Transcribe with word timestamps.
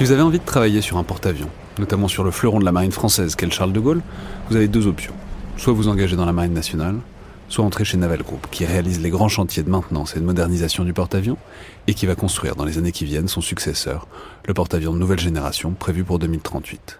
Si 0.00 0.04
vous 0.04 0.12
avez 0.12 0.22
envie 0.22 0.38
de 0.38 0.44
travailler 0.46 0.80
sur 0.80 0.96
un 0.96 1.04
porte-avions, 1.04 1.50
notamment 1.78 2.08
sur 2.08 2.24
le 2.24 2.30
fleuron 2.30 2.58
de 2.58 2.64
la 2.64 2.72
marine 2.72 2.90
française 2.90 3.34
qu'est 3.34 3.44
le 3.44 3.52
Charles 3.52 3.74
de 3.74 3.80
Gaulle, 3.80 4.00
vous 4.48 4.56
avez 4.56 4.66
deux 4.66 4.86
options. 4.86 5.12
Soit 5.58 5.74
vous 5.74 5.88
engagez 5.88 6.16
dans 6.16 6.24
la 6.24 6.32
marine 6.32 6.54
nationale, 6.54 6.96
soit 7.50 7.66
entrer 7.66 7.84
chez 7.84 7.98
Naval 7.98 8.22
Group, 8.22 8.46
qui 8.50 8.64
réalise 8.64 9.02
les 9.02 9.10
grands 9.10 9.28
chantiers 9.28 9.62
de 9.62 9.68
maintenance 9.68 10.16
et 10.16 10.20
de 10.20 10.24
modernisation 10.24 10.84
du 10.84 10.94
porte-avions, 10.94 11.36
et 11.86 11.92
qui 11.92 12.06
va 12.06 12.14
construire 12.14 12.56
dans 12.56 12.64
les 12.64 12.78
années 12.78 12.92
qui 12.92 13.04
viennent 13.04 13.28
son 13.28 13.42
successeur, 13.42 14.08
le 14.46 14.54
porte-avions 14.54 14.94
de 14.94 14.98
nouvelle 14.98 15.20
génération 15.20 15.72
prévu 15.72 16.02
pour 16.02 16.18
2038. 16.18 16.98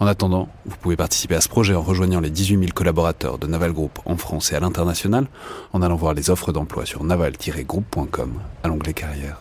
En 0.00 0.08
attendant, 0.08 0.48
vous 0.66 0.76
pouvez 0.80 0.96
participer 0.96 1.36
à 1.36 1.40
ce 1.40 1.48
projet 1.48 1.76
en 1.76 1.82
rejoignant 1.82 2.18
les 2.18 2.30
18 2.30 2.58
000 2.58 2.70
collaborateurs 2.74 3.38
de 3.38 3.46
Naval 3.46 3.72
Group 3.72 4.00
en 4.04 4.16
France 4.16 4.50
et 4.50 4.56
à 4.56 4.58
l'international, 4.58 5.28
en 5.72 5.80
allant 5.80 5.94
voir 5.94 6.12
les 6.12 6.28
offres 6.28 6.50
d'emploi 6.50 6.86
sur 6.86 7.04
naval-group.com 7.04 8.32
à 8.64 8.66
l'onglet 8.66 8.94
carrière. 8.94 9.38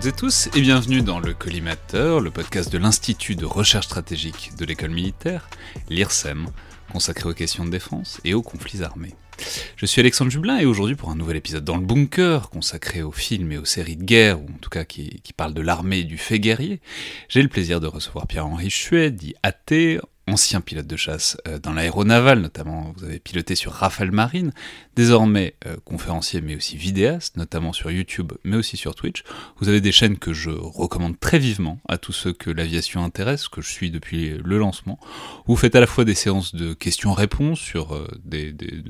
Toutes 0.00 0.06
et 0.06 0.12
tous 0.16 0.48
et 0.56 0.62
bienvenue 0.62 1.02
dans 1.02 1.20
le 1.20 1.34
Collimateur, 1.34 2.20
le 2.20 2.30
podcast 2.30 2.72
de 2.72 2.78
l'Institut 2.78 3.36
de 3.36 3.44
recherche 3.44 3.84
stratégique 3.84 4.52
de 4.56 4.64
l'école 4.64 4.92
militaire, 4.92 5.50
l'IRSEM, 5.90 6.46
consacré 6.90 7.28
aux 7.28 7.34
questions 7.34 7.66
de 7.66 7.70
défense 7.70 8.18
et 8.24 8.32
aux 8.32 8.40
conflits 8.40 8.82
armés. 8.82 9.14
Je 9.76 9.84
suis 9.84 10.00
Alexandre 10.00 10.30
Jublin 10.30 10.56
et 10.56 10.64
aujourd'hui 10.64 10.96
pour 10.96 11.10
un 11.10 11.16
nouvel 11.16 11.36
épisode 11.36 11.64
dans 11.64 11.76
le 11.76 11.84
bunker 11.84 12.48
consacré 12.48 13.02
aux 13.02 13.12
films 13.12 13.52
et 13.52 13.58
aux 13.58 13.66
séries 13.66 13.96
de 13.96 14.04
guerre, 14.04 14.40
ou 14.40 14.46
en 14.46 14.58
tout 14.58 14.70
cas 14.70 14.84
qui, 14.84 15.20
qui 15.22 15.34
parle 15.34 15.52
de 15.52 15.60
l'armée 15.60 15.98
et 15.98 16.04
du 16.04 16.16
fait 16.16 16.40
guerrier, 16.40 16.80
j'ai 17.28 17.42
le 17.42 17.48
plaisir 17.48 17.78
de 17.78 17.86
recevoir 17.86 18.26
Pierre-Henri 18.26 18.70
Chuet, 18.70 19.10
dit 19.10 19.34
AT, 19.42 20.00
ancien 20.30 20.60
pilote 20.60 20.86
de 20.86 20.96
chasse 20.96 21.36
euh, 21.48 21.58
dans 21.58 21.72
l'aéronaval, 21.72 22.40
notamment 22.40 22.92
vous 22.96 23.04
avez 23.04 23.18
piloté 23.18 23.54
sur 23.54 23.72
Rafale 23.72 24.12
Marine, 24.12 24.52
désormais 24.96 25.54
euh, 25.66 25.76
conférencier 25.84 26.40
mais 26.40 26.56
aussi 26.56 26.76
vidéaste, 26.76 27.36
notamment 27.36 27.72
sur 27.72 27.90
YouTube 27.90 28.32
mais 28.44 28.56
aussi 28.56 28.76
sur 28.76 28.94
Twitch. 28.94 29.24
Vous 29.58 29.68
avez 29.68 29.80
des 29.80 29.92
chaînes 29.92 30.18
que 30.18 30.32
je 30.32 30.50
recommande 30.50 31.18
très 31.18 31.38
vivement 31.38 31.80
à 31.88 31.98
tous 31.98 32.12
ceux 32.12 32.32
que 32.32 32.50
l'aviation 32.50 33.04
intéresse, 33.04 33.48
que 33.48 33.60
je 33.60 33.70
suis 33.70 33.90
depuis 33.90 34.38
le 34.42 34.58
lancement. 34.58 34.98
Vous 35.46 35.56
faites 35.56 35.74
à 35.74 35.80
la 35.80 35.86
fois 35.86 36.04
des 36.04 36.14
séances 36.14 36.54
de 36.54 36.74
questions-réponses 36.74 37.60
sur, 37.60 37.94
euh, 37.94 38.06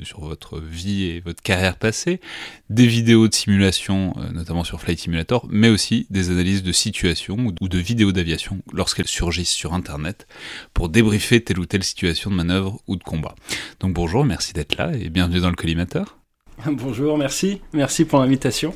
sur 0.03 0.21
votre 0.21 0.61
vie 0.61 1.05
et 1.05 1.21
votre 1.21 1.43
carrière 1.43 1.77
passée, 1.77 2.21
des 2.69 2.87
vidéos 2.87 3.29
de 3.29 3.35
simulation, 3.35 4.15
notamment 4.33 4.65
sur 4.65 4.81
Flight 4.81 5.01
Simulator, 5.01 5.47
mais 5.51 5.69
aussi 5.69 6.07
des 6.11 6.31
analyses 6.31 6.63
de 6.63 6.73
situation 6.73 7.55
ou 7.61 7.69
de 7.69 7.79
vidéos 7.79 8.13
d'aviation 8.13 8.63
lorsqu'elles 8.73 9.09
surgissent 9.09 9.51
sur 9.51 9.75
Internet 9.75 10.27
pour 10.75 10.89
débriefer 10.89 11.30
telle 11.39 11.61
ou 11.61 11.67
telle 11.67 11.85
situation 11.85 12.31
de 12.31 12.35
manœuvre 12.35 12.81
ou 12.89 12.97
de 12.97 13.05
combat. 13.05 13.37
Donc 13.79 13.93
bonjour, 13.93 14.25
merci 14.25 14.53
d'être 14.53 14.77
là 14.77 14.91
et 14.93 15.09
bienvenue 15.09 15.39
dans 15.39 15.51
le 15.51 15.57
collimateur. 15.57 16.17
Bonjour, 16.67 17.17
merci, 17.17 17.63
merci 17.73 18.05
pour 18.05 18.19
l'invitation. 18.19 18.75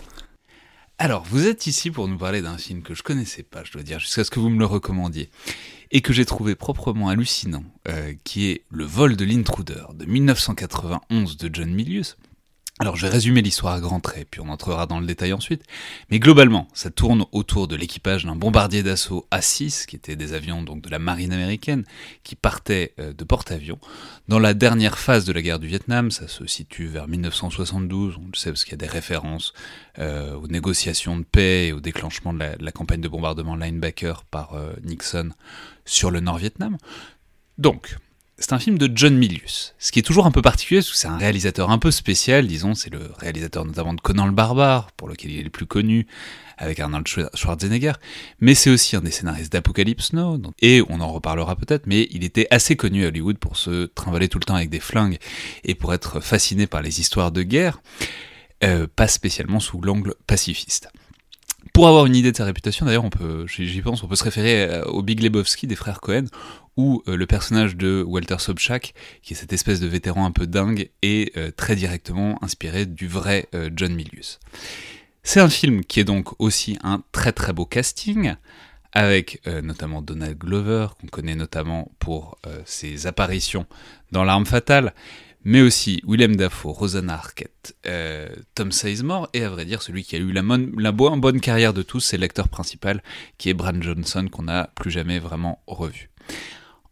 Alors, 0.96 1.24
vous 1.24 1.46
êtes 1.48 1.66
ici 1.66 1.90
pour 1.90 2.06
nous 2.06 2.16
parler 2.16 2.40
d'un 2.40 2.56
film 2.56 2.82
que 2.82 2.94
je 2.94 3.02
connaissais 3.02 3.42
pas, 3.42 3.64
je 3.64 3.72
dois 3.72 3.82
dire, 3.82 3.98
jusqu'à 3.98 4.22
ce 4.22 4.30
que 4.30 4.38
vous 4.38 4.48
me 4.48 4.58
le 4.58 4.64
recommandiez, 4.64 5.28
et 5.90 6.00
que 6.00 6.12
j'ai 6.12 6.24
trouvé 6.24 6.54
proprement 6.54 7.08
hallucinant, 7.08 7.64
euh, 7.88 8.14
qui 8.22 8.46
est 8.46 8.62
Le 8.70 8.84
vol 8.84 9.16
de 9.16 9.24
l'intruder 9.24 9.86
de 9.94 10.04
1991 10.04 11.36
de 11.36 11.50
John 11.52 11.70
Milius. 11.70 12.16
Alors 12.80 12.96
je 12.96 13.06
vais 13.06 13.12
résumer 13.12 13.40
l'histoire 13.40 13.74
à 13.74 13.80
grands 13.80 14.00
traits, 14.00 14.26
puis 14.28 14.40
on 14.40 14.48
entrera 14.48 14.86
dans 14.86 14.98
le 14.98 15.06
détail 15.06 15.32
ensuite. 15.32 15.62
Mais 16.10 16.18
globalement, 16.18 16.66
ça 16.74 16.90
tourne 16.90 17.24
autour 17.30 17.68
de 17.68 17.76
l'équipage 17.76 18.24
d'un 18.24 18.34
bombardier 18.34 18.82
d'assaut 18.82 19.28
A6, 19.30 19.86
qui 19.86 19.94
était 19.94 20.16
des 20.16 20.32
avions 20.32 20.64
donc 20.64 20.82
de 20.82 20.90
la 20.90 20.98
marine 20.98 21.32
américaine, 21.32 21.84
qui 22.24 22.34
partait 22.34 22.92
euh, 22.98 23.12
de 23.12 23.22
porte-avions. 23.22 23.78
Dans 24.26 24.40
la 24.40 24.54
dernière 24.54 24.98
phase 24.98 25.24
de 25.24 25.32
la 25.32 25.40
guerre 25.40 25.60
du 25.60 25.68
Vietnam, 25.68 26.10
ça 26.10 26.26
se 26.26 26.48
situe 26.48 26.86
vers 26.86 27.06
1972, 27.06 28.16
on 28.16 28.26
le 28.26 28.36
sait 28.36 28.50
parce 28.50 28.64
qu'il 28.64 28.72
y 28.72 28.74
a 28.74 28.78
des 28.78 28.88
références 28.88 29.52
euh, 30.00 30.34
aux 30.34 30.48
négociations 30.48 31.16
de 31.16 31.22
paix 31.22 31.68
et 31.68 31.72
au 31.72 31.78
déclenchement 31.78 32.32
de 32.32 32.40
la, 32.58 32.72
campagne 32.72 33.00
de 33.00 33.08
bombardement 33.08 33.54
linebacker 33.54 34.24
par 34.24 34.54
euh, 34.54 34.72
Nixon 34.82 35.30
sur 35.84 36.10
le 36.10 36.18
Nord-Vietnam. 36.18 36.76
Donc, 37.56 37.98
c'est 38.38 38.52
un 38.52 38.58
film 38.58 38.78
de 38.78 38.90
John 38.92 39.16
Milius, 39.16 39.74
ce 39.78 39.92
qui 39.92 40.00
est 40.00 40.02
toujours 40.02 40.26
un 40.26 40.32
peu 40.32 40.42
particulier, 40.42 40.80
que 40.80 40.86
c'est 40.86 41.06
un 41.06 41.16
réalisateur 41.16 41.70
un 41.70 41.78
peu 41.78 41.92
spécial, 41.92 42.46
disons, 42.46 42.74
c'est 42.74 42.90
le 42.90 43.12
réalisateur 43.16 43.64
notamment 43.64 43.94
de 43.94 44.00
Conan 44.00 44.26
le 44.26 44.32
Barbare, 44.32 44.90
pour 44.92 45.08
lequel 45.08 45.30
il 45.30 45.40
est 45.40 45.44
le 45.44 45.50
plus 45.50 45.66
connu, 45.66 46.08
avec 46.58 46.80
Arnold 46.80 47.06
Schwarzenegger, 47.06 47.92
mais 48.40 48.54
c'est 48.54 48.70
aussi 48.70 48.96
un 48.96 49.02
des 49.02 49.12
scénaristes 49.12 49.52
d'Apocalypse 49.52 50.12
Now, 50.12 50.40
et 50.60 50.82
on 50.88 51.00
en 51.00 51.12
reparlera 51.12 51.54
peut-être, 51.54 51.86
mais 51.86 52.08
il 52.10 52.24
était 52.24 52.48
assez 52.50 52.74
connu 52.74 53.04
à 53.04 53.08
Hollywood 53.08 53.38
pour 53.38 53.56
se 53.56 53.86
trimballer 53.86 54.28
tout 54.28 54.40
le 54.40 54.44
temps 54.44 54.56
avec 54.56 54.70
des 54.70 54.80
flingues, 54.80 55.18
et 55.62 55.76
pour 55.76 55.94
être 55.94 56.18
fasciné 56.18 56.66
par 56.66 56.82
les 56.82 57.00
histoires 57.00 57.30
de 57.30 57.42
guerre, 57.42 57.82
euh, 58.64 58.88
pas 58.94 59.06
spécialement 59.06 59.60
sous 59.60 59.80
l'angle 59.80 60.14
pacifiste. 60.26 60.88
Pour 61.72 61.88
avoir 61.88 62.06
une 62.06 62.14
idée 62.14 62.30
de 62.30 62.36
sa 62.36 62.44
réputation, 62.44 62.84
d'ailleurs, 62.84 63.08
j'y 63.46 63.80
pense, 63.80 64.02
on 64.02 64.06
peut 64.06 64.16
se 64.16 64.24
référer 64.24 64.82
au 64.82 65.02
Big 65.02 65.22
Lebowski 65.22 65.66
des 65.66 65.74
frères 65.76 66.00
Cohen, 66.00 66.26
où 66.76 67.02
euh, 67.08 67.16
le 67.16 67.26
personnage 67.26 67.76
de 67.76 68.02
Walter 68.06 68.38
Sobchak, 68.38 68.94
qui 69.22 69.34
est 69.34 69.36
cette 69.36 69.52
espèce 69.52 69.80
de 69.80 69.86
vétéran 69.86 70.24
un 70.24 70.30
peu 70.30 70.46
dingue, 70.46 70.90
est 71.02 71.36
euh, 71.36 71.50
très 71.50 71.76
directement 71.76 72.42
inspiré 72.42 72.86
du 72.86 73.06
vrai 73.06 73.48
euh, 73.54 73.70
John 73.74 73.94
Milius. 73.94 74.40
C'est 75.22 75.40
un 75.40 75.48
film 75.48 75.84
qui 75.84 76.00
est 76.00 76.04
donc 76.04 76.38
aussi 76.40 76.78
un 76.82 77.02
très 77.12 77.32
très 77.32 77.52
beau 77.52 77.64
casting, 77.64 78.34
avec 78.92 79.40
notamment 79.64 80.02
Donald 80.02 80.38
Glover, 80.38 80.88
qu'on 81.00 81.08
connaît 81.08 81.34
notamment 81.34 81.90
pour 81.98 82.38
ses 82.64 83.08
apparitions 83.08 83.66
dans 84.12 84.22
L'Arme 84.22 84.46
Fatale, 84.46 84.94
mais 85.42 85.62
aussi 85.62 86.00
Willem 86.06 86.36
Dafoe, 86.36 86.72
Rosanna 86.72 87.14
Arquette, 87.14 87.74
Tom 88.54 88.70
Sizemore, 88.70 89.30
et 89.32 89.42
à 89.42 89.48
vrai 89.48 89.64
dire, 89.64 89.82
celui 89.82 90.04
qui 90.04 90.14
a 90.14 90.20
eu 90.20 90.30
la, 90.30 90.42
la 90.76 90.92
bonne, 90.92 91.20
bonne 91.20 91.40
carrière 91.40 91.72
de 91.72 91.82
tous, 91.82 92.00
c'est 92.00 92.18
l'acteur 92.18 92.48
principal, 92.48 93.02
qui 93.36 93.48
est 93.48 93.54
Bran 93.54 93.80
Johnson, 93.80 94.28
qu'on 94.30 94.44
n'a 94.44 94.70
plus 94.76 94.92
jamais 94.92 95.18
vraiment 95.18 95.60
revu. 95.66 96.10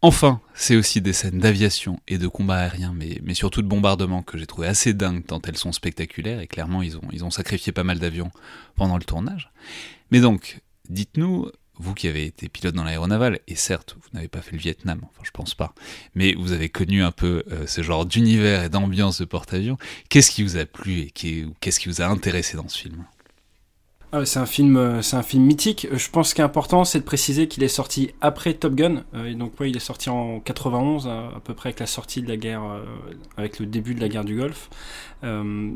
Enfin, 0.05 0.41
c'est 0.53 0.75
aussi 0.75 1.01
des 1.01 1.13
scènes 1.13 1.39
d'aviation 1.39 2.01
et 2.09 2.19
de 2.19 2.27
combat 2.27 2.57
aérien, 2.57 2.93
mais, 2.93 3.35
surtout 3.35 3.63
de 3.63 3.69
bombardement 3.69 4.23
que 4.23 4.37
j'ai 4.37 4.47
trouvé 4.47 4.67
assez 4.67 4.95
dingues 4.95 5.25
tant 5.25 5.41
elles 5.47 5.57
sont 5.57 5.71
spectaculaires, 5.71 6.41
et 6.41 6.49
clairement 6.49 6.83
ils 6.83 6.97
ont, 6.97 7.09
ils 7.13 7.25
ont 7.25 7.31
sacrifié 7.31 7.71
pas 7.71 7.85
mal 7.85 8.01
d'avions 8.01 8.33
pendant 8.75 8.99
le 8.99 9.05
tournage. 9.05 9.53
Mais 10.11 10.19
donc, 10.19 10.61
dites-nous, 10.89 11.53
vous 11.77 11.95
qui 11.95 12.09
avez 12.09 12.27
été 12.27 12.49
pilote 12.49 12.75
dans 12.75 12.83
l'aéronaval, 12.83 13.39
et 13.47 13.55
certes, 13.55 13.97
vous 14.01 14.09
n'avez 14.13 14.27
pas 14.27 14.43
fait 14.43 14.53
le 14.53 14.59
Vietnam, 14.59 15.01
enfin 15.05 15.23
je 15.23 15.31
pense 15.31 15.55
pas, 15.55 15.73
mais 16.17 16.35
vous 16.35 16.51
avez 16.51 16.69
connu 16.69 17.05
un 17.05 17.13
peu 17.13 17.45
euh, 17.53 17.69
ce 17.69 17.83
genre 17.83 18.05
d'univers 18.05 18.65
et 18.65 18.69
d'ambiance 18.69 19.21
de 19.21 19.25
porte-avions, 19.25 19.79
qu'est-ce 20.09 20.33
qui 20.33 20.43
vous 20.43 20.57
a 20.57 20.67
plu 20.67 20.99
et 20.99 21.11
qu'est-ce 21.13 21.79
qui 21.79 21.89
vous 21.89 22.03
a 22.03 22.07
intéressé 22.07 22.57
dans 22.57 22.69
ce 22.69 22.77
film? 22.77 23.05
Ah, 24.15 24.27
c'est 24.27 24.39
un 24.39 24.47
film, 24.47 24.77
euh, 24.77 25.01
c'est 25.01 25.17
un 25.17 25.23
film 25.23 25.43
mythique. 25.45 25.87
Je 25.91 26.11
pense 26.11 26.31
ce 26.31 26.35
qui 26.35 26.43
est 26.43 26.45
important, 26.45 26.85
c'est 26.85 26.99
de 26.99 27.05
préciser 27.05 27.49
qu'il 27.49 27.63
est 27.63 27.69
sorti 27.69 28.11
après 28.21 28.53
Top 28.53 28.75
Gun. 28.75 29.05
Euh, 29.15 29.25
et 29.25 29.35
donc, 29.35 29.59
ouais, 29.59 29.71
il 29.71 29.77
est 29.77 29.81
sorti 29.81 30.11
en 30.11 30.39
91, 30.41 31.09
à, 31.09 31.29
à, 31.35 31.41
peu 31.43 31.55
près 31.55 31.69
avec 31.69 31.81
la 31.81 31.87
sortie 31.87 32.21
de 32.21 32.29
la 32.29 32.37
guerre, 32.37 32.63
euh, 32.63 32.85
avec 33.39 33.59
le 33.59 33.65
début 33.65 33.95
de 33.95 34.03
la 34.03 34.11
guerre 34.11 34.25
du 34.25 34.37
Golfe. 34.37 34.69
Euh, 35.25 35.71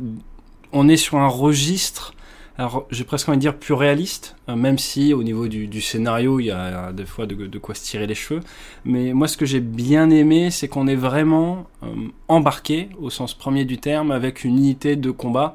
on 0.72 0.88
est 0.88 0.98
sur 0.98 1.16
un 1.16 1.28
registre, 1.28 2.12
alors 2.58 2.86
j'ai 2.90 3.04
presque 3.04 3.28
envie 3.28 3.38
de 3.38 3.42
dire 3.42 3.56
plus 3.56 3.74
réaliste, 3.74 4.36
euh, 4.48 4.56
même 4.56 4.78
si 4.78 5.12
au 5.12 5.22
niveau 5.22 5.48
du, 5.48 5.80
scénario, 5.80 6.40
il 6.40 6.46
y 6.46 6.50
a 6.50 6.92
des 6.92 7.04
fois 7.04 7.26
de, 7.26 7.58
quoi 7.58 7.74
se 7.74 7.84
tirer 7.84 8.06
les 8.06 8.14
cheveux. 8.14 8.40
Mais 8.84 9.12
moi, 9.12 9.28
ce 9.28 9.36
que 9.36 9.46
j'ai 9.46 9.60
bien 9.60 10.10
aimé, 10.10 10.50
c'est 10.50 10.68
qu'on 10.68 10.86
est 10.86 10.96
vraiment 10.96 11.66
embarqué, 12.28 12.88
au 12.98 13.10
sens 13.10 13.34
premier 13.34 13.64
du 13.64 13.78
terme, 13.78 14.10
avec 14.10 14.44
une 14.44 14.56
unité 14.56 14.96
de 14.96 15.10
combat. 15.10 15.54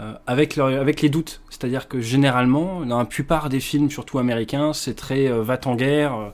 Euh, 0.00 0.14
avec, 0.26 0.56
le, 0.56 0.64
avec 0.64 1.02
les 1.02 1.08
doutes. 1.08 1.40
C'est-à-dire 1.50 1.86
que 1.86 2.00
généralement, 2.00 2.84
dans 2.84 2.98
la 2.98 3.04
plupart 3.04 3.48
des 3.48 3.60
films, 3.60 3.90
surtout 3.90 4.18
américains, 4.18 4.72
c'est 4.72 4.94
très 4.94 5.28
euh, 5.28 5.42
va-t-en-guerre, 5.44 6.14
euh, 6.14 6.30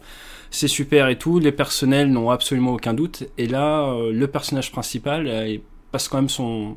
c'est 0.51 0.67
super 0.67 1.09
et 1.09 1.19
tout, 1.19 1.39
les 1.39 1.53
personnels 1.53 2.11
n'ont 2.11 2.31
absolument 2.31 2.73
aucun 2.73 2.95
doute. 2.95 3.25
Et 3.37 3.47
là, 3.47 3.95
le 4.11 4.27
personnage 4.29 4.73
principal 4.73 5.61
passe 5.93 6.09
quand 6.09 6.17
même 6.17 6.29
son, 6.29 6.75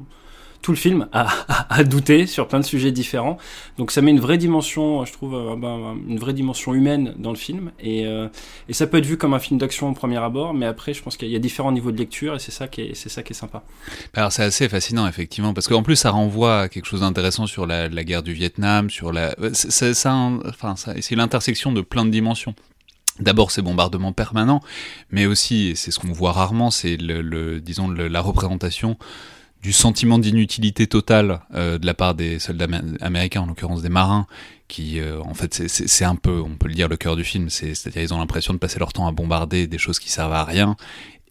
tout 0.63 0.71
le 0.71 0.77
film 0.77 1.07
à, 1.11 1.27
à, 1.49 1.75
à, 1.75 1.83
douter 1.83 2.25
sur 2.25 2.47
plein 2.47 2.59
de 2.59 2.65
sujets 2.65 2.91
différents. 2.91 3.37
Donc 3.77 3.91
ça 3.91 4.01
met 4.01 4.11
une 4.11 4.21
vraie 4.21 4.37
dimension, 4.37 5.05
je 5.05 5.11
trouve, 5.11 5.35
euh, 5.35 5.55
ben, 5.57 5.97
une 6.07 6.17
vraie 6.17 6.33
dimension 6.33 6.73
humaine 6.73 7.13
dans 7.19 7.31
le 7.31 7.35
film. 7.35 7.71
Et, 7.81 8.07
euh, 8.07 8.29
et 8.69 8.73
ça 8.73 8.87
peut 8.87 8.97
être 8.97 9.05
vu 9.05 9.17
comme 9.17 9.33
un 9.33 9.39
film 9.39 9.59
d'action 9.59 9.89
au 9.89 9.93
premier 9.93 10.17
abord, 10.17 10.53
mais 10.53 10.65
après, 10.65 10.93
je 10.93 11.03
pense 11.03 11.17
qu'il 11.17 11.27
y 11.27 11.35
a 11.35 11.39
différents 11.39 11.73
niveaux 11.73 11.91
de 11.91 11.97
lecture 11.97 12.35
et 12.35 12.39
c'est 12.39 12.51
ça 12.51 12.69
qui 12.69 12.81
est, 12.81 12.95
c'est 12.95 13.09
ça 13.09 13.23
qui 13.23 13.33
est 13.33 13.35
sympa. 13.35 13.61
Alors 14.13 14.31
c'est 14.31 14.43
assez 14.43 14.69
fascinant 14.69 15.05
effectivement, 15.05 15.53
parce 15.53 15.67
qu'en 15.67 15.83
plus 15.83 15.97
ça 15.97 16.11
renvoie 16.11 16.61
à 16.61 16.69
quelque 16.69 16.85
chose 16.85 17.01
d'intéressant 17.01 17.45
sur 17.45 17.67
la, 17.67 17.89
la, 17.89 18.03
guerre 18.05 18.23
du 18.23 18.31
Vietnam, 18.31 18.89
sur 18.89 19.11
la, 19.11 19.35
c'est, 19.51 19.93
ça, 19.93 20.13
enfin, 20.47 20.75
c'est 20.77 21.15
l'intersection 21.15 21.73
de 21.73 21.81
plein 21.81 22.05
de 22.05 22.09
dimensions. 22.09 22.55
D'abord 23.19 23.51
ces 23.51 23.61
bombardements 23.61 24.13
permanents, 24.13 24.61
mais 25.11 25.27
aussi, 25.27 25.73
c'est 25.75 25.91
ce 25.91 25.99
qu'on 25.99 26.11
voit 26.11 26.31
rarement, 26.31 26.71
c'est 26.71 26.97
le, 26.97 27.21
le 27.21 27.61
disons 27.61 27.87
le, 27.87 28.07
la 28.07 28.21
représentation 28.21 28.97
du 29.63 29.71
sentiment 29.71 30.19
d'inutilité 30.19 30.87
totale 30.87 31.39
euh, 31.55 31.77
de 31.79 31.85
la 31.85 31.93
part 31.93 32.15
des 32.15 32.37
soldats 32.37 32.67
américains, 32.99 33.41
en 33.41 33.45
l'occurrence 33.45 33.81
des 33.81 33.89
marins, 33.89 34.27
qui 34.67 34.99
euh, 34.99 35.21
en 35.21 35.33
fait 35.33 35.67
c'est 35.67 36.03
un 36.03 36.15
peu, 36.15 36.41
on 36.41 36.57
peut 36.57 36.67
le 36.67 36.73
dire, 36.73 36.89
le 36.89 36.97
cœur 36.97 37.15
du 37.15 37.23
film, 37.23 37.49
c'est-à-dire 37.49 38.01
ils 38.01 38.13
ont 38.13 38.17
l'impression 38.17 38.53
de 38.53 38.59
passer 38.59 38.77
leur 38.77 38.91
temps 38.91 39.07
à 39.07 39.13
bombarder 39.13 39.67
des 39.67 39.77
choses 39.77 39.99
qui 39.99 40.11
servent 40.11 40.33
à 40.33 40.43
rien, 40.43 40.75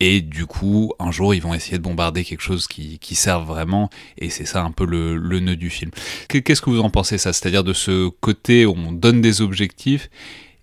et 0.00 0.22
du 0.22 0.46
coup 0.46 0.94
un 0.98 1.10
jour 1.12 1.34
ils 1.34 1.42
vont 1.42 1.52
essayer 1.52 1.76
de 1.76 1.82
bombarder 1.82 2.24
quelque 2.24 2.40
chose 2.40 2.66
qui, 2.66 2.98
qui 2.98 3.14
serve 3.14 3.46
vraiment, 3.46 3.90
et 4.16 4.30
c'est 4.30 4.46
ça 4.46 4.64
un 4.64 4.70
peu 4.70 4.86
le, 4.86 5.16
le 5.16 5.38
nœud 5.40 5.56
du 5.56 5.68
film. 5.68 5.90
Qu'est-ce 6.28 6.62
que 6.62 6.70
vous 6.70 6.80
en 6.80 6.90
pensez 6.90 7.18
ça? 7.18 7.34
C'est-à-dire 7.34 7.64
de 7.64 7.74
ce 7.74 8.08
côté 8.08 8.64
où 8.64 8.74
on 8.74 8.92
donne 8.92 9.20
des 9.20 9.42
objectifs, 9.42 10.08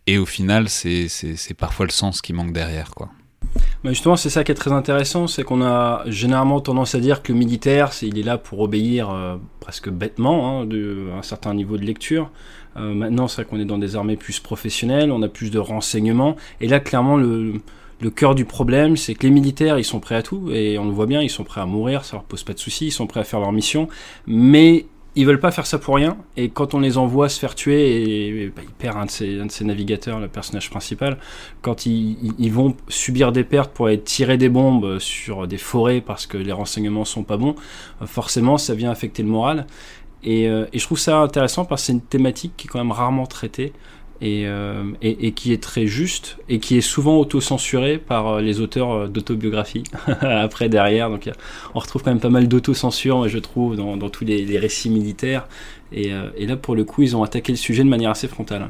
et 0.08 0.18
au 0.18 0.26
final 0.26 0.70
c'est 0.70 1.54
parfois 1.56 1.86
le 1.86 1.92
sens 1.92 2.24
qui 2.24 2.34
manque 2.34 2.52
derrière, 2.52 2.90
quoi. 2.92 3.12
Justement, 3.86 4.18
c'est 4.18 4.30
ça 4.30 4.44
qui 4.44 4.52
est 4.52 4.56
très 4.56 4.74
intéressant, 4.74 5.28
c'est 5.28 5.44
qu'on 5.44 5.62
a 5.62 6.04
généralement 6.08 6.60
tendance 6.60 6.96
à 6.96 7.00
dire 7.00 7.24
que 7.24 7.32
le 7.32 7.40
militaire, 7.40 7.92
il 8.02 8.20
est 8.20 8.24
là 8.24 8.38
pour 8.38 8.60
obéir 8.60 9.10
euh, 9.10 9.38
presque 9.62 9.90
bêtement, 9.90 10.62
hein, 10.62 10.68
à 11.14 11.20
un 11.20 11.22
certain 11.22 11.54
niveau 11.54 11.78
de 11.78 11.86
lecture. 11.86 12.30
Euh, 12.76 12.94
maintenant, 12.94 13.30
c'est 13.30 13.42
vrai 13.42 13.46
qu'on 13.50 13.60
est 13.60 13.66
dans 13.66 13.78
des 13.78 13.96
armées 13.96 14.18
plus 14.18 14.40
professionnelles, 14.42 15.12
on 15.12 15.22
a 15.22 15.30
plus 15.30 15.50
de 15.50 15.60
renseignements, 15.60 16.36
et 16.60 16.68
là, 16.68 16.82
clairement, 16.82 17.16
le, 17.16 17.54
le 18.02 18.10
cœur 18.10 18.36
du 18.36 18.44
problème, 18.44 18.98
c'est 18.98 19.16
que 19.16 19.24
les 19.24 19.32
militaires, 19.32 19.80
ils 19.80 19.86
sont 19.86 20.02
prêts 20.02 20.16
à 20.16 20.24
tout, 20.24 20.52
et 20.52 20.78
on 20.78 20.86
le 20.86 20.92
voit 20.92 21.06
bien, 21.06 21.22
ils 21.22 21.30
sont 21.30 21.46
prêts 21.46 21.62
à 21.62 21.66
mourir, 21.66 22.04
ça 22.04 22.18
leur 22.18 22.26
pose 22.26 22.44
pas 22.44 22.54
de 22.54 22.60
soucis, 22.60 22.88
ils 22.88 22.92
sont 22.92 23.08
prêts 23.08 23.22
à 23.22 23.24
faire 23.24 23.40
leur 23.40 23.54
mission, 23.54 23.88
mais 24.28 24.88
ils 25.16 25.26
veulent 25.26 25.40
pas 25.40 25.52
faire 25.52 25.66
ça 25.66 25.80
pour 25.80 25.96
rien, 25.96 26.18
et 26.38 26.50
quand 26.50 26.74
on 26.74 26.80
les 26.80 26.98
envoie 26.98 27.30
se 27.30 27.40
faire 27.40 27.56
tuer, 27.56 28.44
et, 28.44 28.48
bah, 28.48 28.62
ils 28.64 28.70
perdent 28.70 28.98
un 28.98 29.06
de, 29.06 29.50
ses, 29.50 29.66
navigateurs, 29.66 30.20
le 30.20 30.28
personnage 30.28 30.70
principal, 30.70 31.18
quand 31.62 31.86
ils, 31.86 32.52
vont 32.52 32.76
subir 32.88 33.32
des 33.32 33.44
pertes 33.44 33.72
pour 33.72 33.88
aller 33.88 34.00
tirer 34.00 34.38
des 34.38 34.50
bombes 34.50 35.00
sur 35.00 35.48
des 35.48 35.58
forêts 35.58 36.02
parce 36.02 36.28
que 36.28 36.38
les 36.38 36.52
renseignements 36.52 37.06
sont 37.06 37.24
pas 37.24 37.38
bons, 37.38 37.56
forcément 38.06 38.58
ça 38.58 38.76
vient 38.76 38.92
affecter 38.92 39.24
le 39.24 39.30
moral. 39.30 39.66
Et, 40.22 40.50
euh, 40.50 40.66
et 40.74 40.80
je 40.80 40.86
trouve 40.86 41.00
ça 41.00 41.20
intéressant 41.20 41.64
parce 41.64 41.82
que 41.82 41.86
c'est 41.88 41.94
une 41.94 42.02
thématique 42.02 42.54
qui 42.58 42.68
est 42.68 42.70
quand 42.70 42.80
même 42.80 42.92
rarement 42.92 43.26
traitée 43.26 43.74
et, 44.22 44.48
euh, 44.48 44.84
et, 45.02 45.28
et, 45.28 45.32
qui 45.32 45.54
est 45.54 45.64
très 45.64 45.88
juste 45.88 46.38
et 46.50 46.60
qui 46.60 46.78
est 46.78 46.82
souvent 46.82 47.18
auto-censuré 47.18 47.98
par 47.98 48.28
euh, 48.28 48.42
les 48.42 48.60
auteurs 48.60 48.92
euh, 48.92 49.08
d'autobiographies 49.08 49.86
après 50.22 50.68
derrière. 50.68 51.10
Donc 51.10 51.30
on 51.74 51.80
retrouve 51.80 52.04
quand 52.04 52.12
même 52.12 52.20
pas 52.20 52.30
mal 52.30 52.48
d'autocensure, 52.48 53.28
je 53.28 53.40
trouve, 53.40 53.76
dans, 53.76 53.98
dans 53.98 54.10
tous 54.10 54.26
les, 54.26 54.46
les, 54.46 54.60
récits 54.60 54.90
militaires. 54.90 55.48
Et, 55.92 56.12
et, 56.38 56.46
là, 56.46 56.56
pour 56.56 56.76
le 56.76 56.84
coup, 56.84 57.02
ils 57.02 57.16
ont 57.18 57.24
attaqué 57.24 57.52
le 57.52 57.58
sujet 57.58 57.84
de 57.84 57.90
manière 57.90 58.12
assez 58.12 58.28
frontale. 58.28 58.70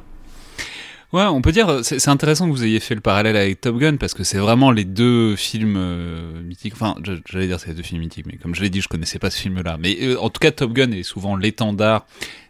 Ouais, 1.11 1.23
on 1.23 1.41
peut 1.41 1.51
dire, 1.51 1.79
c'est 1.83 2.07
intéressant 2.07 2.45
que 2.45 2.51
vous 2.51 2.63
ayez 2.63 2.79
fait 2.79 2.93
le 2.93 3.01
parallèle 3.01 3.35
avec 3.35 3.61
Top 3.61 3.77
Gun 3.77 3.97
parce 3.97 4.13
que 4.13 4.23
c'est 4.23 4.37
vraiment 4.37 4.69
les 4.69 4.85
deux 4.85 5.35
films 5.35 5.75
euh, 5.75 6.41
mythiques. 6.43 6.73
Enfin, 6.73 6.95
j'allais 7.27 7.47
dire 7.47 7.59
c'est 7.59 7.69
les 7.69 7.73
deux 7.73 7.81
films 7.81 8.01
mythiques, 8.01 8.27
mais 8.27 8.37
comme 8.37 8.53
je 8.53 8.61
l'ai 8.61 8.69
dit, 8.69 8.79
je 8.79 8.87
connaissais 8.87 9.17
pas 9.17 9.31
ce 9.31 9.39
film-là. 9.39 9.77
Mais 9.79 9.97
euh, 10.01 10.19
en 10.19 10.29
tout 10.29 10.39
cas, 10.39 10.51
Top 10.51 10.71
Gun 10.71 10.91
est 10.91 11.01
souvent 11.01 11.35
l'étendard 11.35 12.05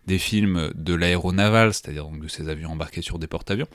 des 0.07 0.17
films 0.17 0.71
de 0.75 0.93
l'aéronaval, 0.93 1.73
c'est-à-dire 1.73 2.03
donc 2.03 2.19
de 2.21 2.27
ces 2.27 2.49
avions 2.49 2.71
embarqués 2.71 3.01
sur 3.01 3.17
des 3.17 3.27
porte-avions. 3.27 3.67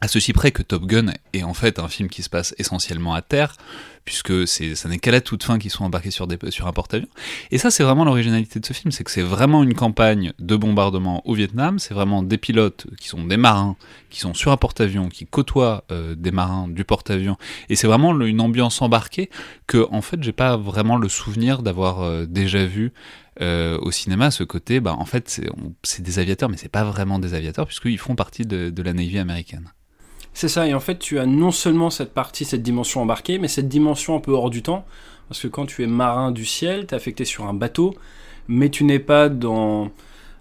À 0.00 0.08
ceci 0.08 0.32
près 0.32 0.50
que 0.50 0.62
Top 0.62 0.86
Gun 0.86 1.12
est 1.32 1.44
en 1.44 1.54
fait 1.54 1.78
un 1.78 1.88
film 1.88 2.08
qui 2.08 2.22
se 2.22 2.28
passe 2.28 2.54
essentiellement 2.58 3.14
à 3.14 3.22
terre, 3.22 3.56
puisque 4.08 4.48
ça 4.48 4.88
n'est 4.88 4.98
qu'à 4.98 5.10
la 5.10 5.20
toute 5.20 5.42
fin 5.42 5.58
qu'ils 5.58 5.70
sont 5.70 5.84
embarqués 5.84 6.10
sur, 6.10 6.26
un 6.66 6.72
porte-avions. 6.72 7.10
Et 7.50 7.58
ça, 7.58 7.70
c'est 7.70 7.82
vraiment 7.82 8.06
l'originalité 8.06 8.58
de 8.58 8.64
ce 8.64 8.72
film, 8.72 8.90
c'est 8.90 9.04
que 9.04 9.10
c'est 9.10 9.20
vraiment 9.20 9.62
une 9.62 9.74
campagne 9.74 10.32
de 10.38 10.56
bombardement 10.56 11.20
au 11.28 11.34
Vietnam, 11.34 11.78
c'est 11.78 11.92
vraiment 11.92 12.22
des 12.22 12.38
pilotes 12.38 12.86
qui 12.98 13.06
sont 13.08 13.26
des 13.26 13.36
marins, 13.36 13.76
qui 14.08 14.20
sont 14.20 14.32
sur 14.32 14.50
un 14.50 14.56
porte-avions, 14.56 15.10
qui 15.10 15.26
côtoient 15.26 15.84
euh, 15.92 16.14
des 16.14 16.30
marins 16.30 16.68
du 16.68 16.84
porte-avions, 16.84 17.36
et 17.68 17.76
c'est 17.76 17.86
vraiment 17.86 18.18
une 18.18 18.40
ambiance 18.40 18.80
embarquée 18.80 19.28
que, 19.66 19.86
en 19.90 20.00
fait, 20.00 20.22
j'ai 20.22 20.32
pas 20.32 20.56
vraiment 20.56 20.96
le 20.96 21.10
souvenir 21.10 21.62
d'avoir 21.62 22.00
euh, 22.00 22.24
déjà 22.24 22.64
vu 22.64 22.94
euh, 23.42 23.76
au 23.82 23.90
cinéma, 23.90 24.30
ce 24.30 24.42
côté, 24.42 24.80
bah, 24.80 24.96
en 24.98 25.04
fait, 25.04 25.28
c'est, 25.82 26.00
des 26.02 26.18
aviateurs, 26.18 26.48
mais 26.48 26.56
c'est 26.56 26.70
pas 26.70 26.84
vraiment 26.84 27.18
des 27.18 27.34
aviateurs, 27.34 27.66
puisqu'ils 27.66 27.98
font 27.98 28.14
partie 28.14 28.46
de 28.46 28.82
la 28.82 28.94
Navy 28.94 29.18
américaine. 29.18 29.70
C'est 30.40 30.46
ça, 30.46 30.68
et 30.68 30.72
en 30.72 30.78
fait, 30.78 31.00
tu 31.00 31.18
as 31.18 31.26
non 31.26 31.50
seulement 31.50 31.90
cette 31.90 32.14
partie, 32.14 32.44
cette 32.44 32.62
dimension 32.62 33.02
embarquée, 33.02 33.38
mais 33.40 33.48
cette 33.48 33.66
dimension 33.66 34.14
un 34.14 34.20
peu 34.20 34.30
hors 34.30 34.50
du 34.50 34.62
temps. 34.62 34.84
Parce 35.28 35.40
que 35.40 35.48
quand 35.48 35.66
tu 35.66 35.82
es 35.82 35.88
marin 35.88 36.30
du 36.30 36.46
ciel, 36.46 36.86
tu 36.86 36.94
affecté 36.94 37.24
sur 37.24 37.46
un 37.46 37.54
bateau, 37.54 37.92
mais 38.46 38.70
tu 38.70 38.84
n'es 38.84 39.00
pas 39.00 39.28
dans, 39.28 39.90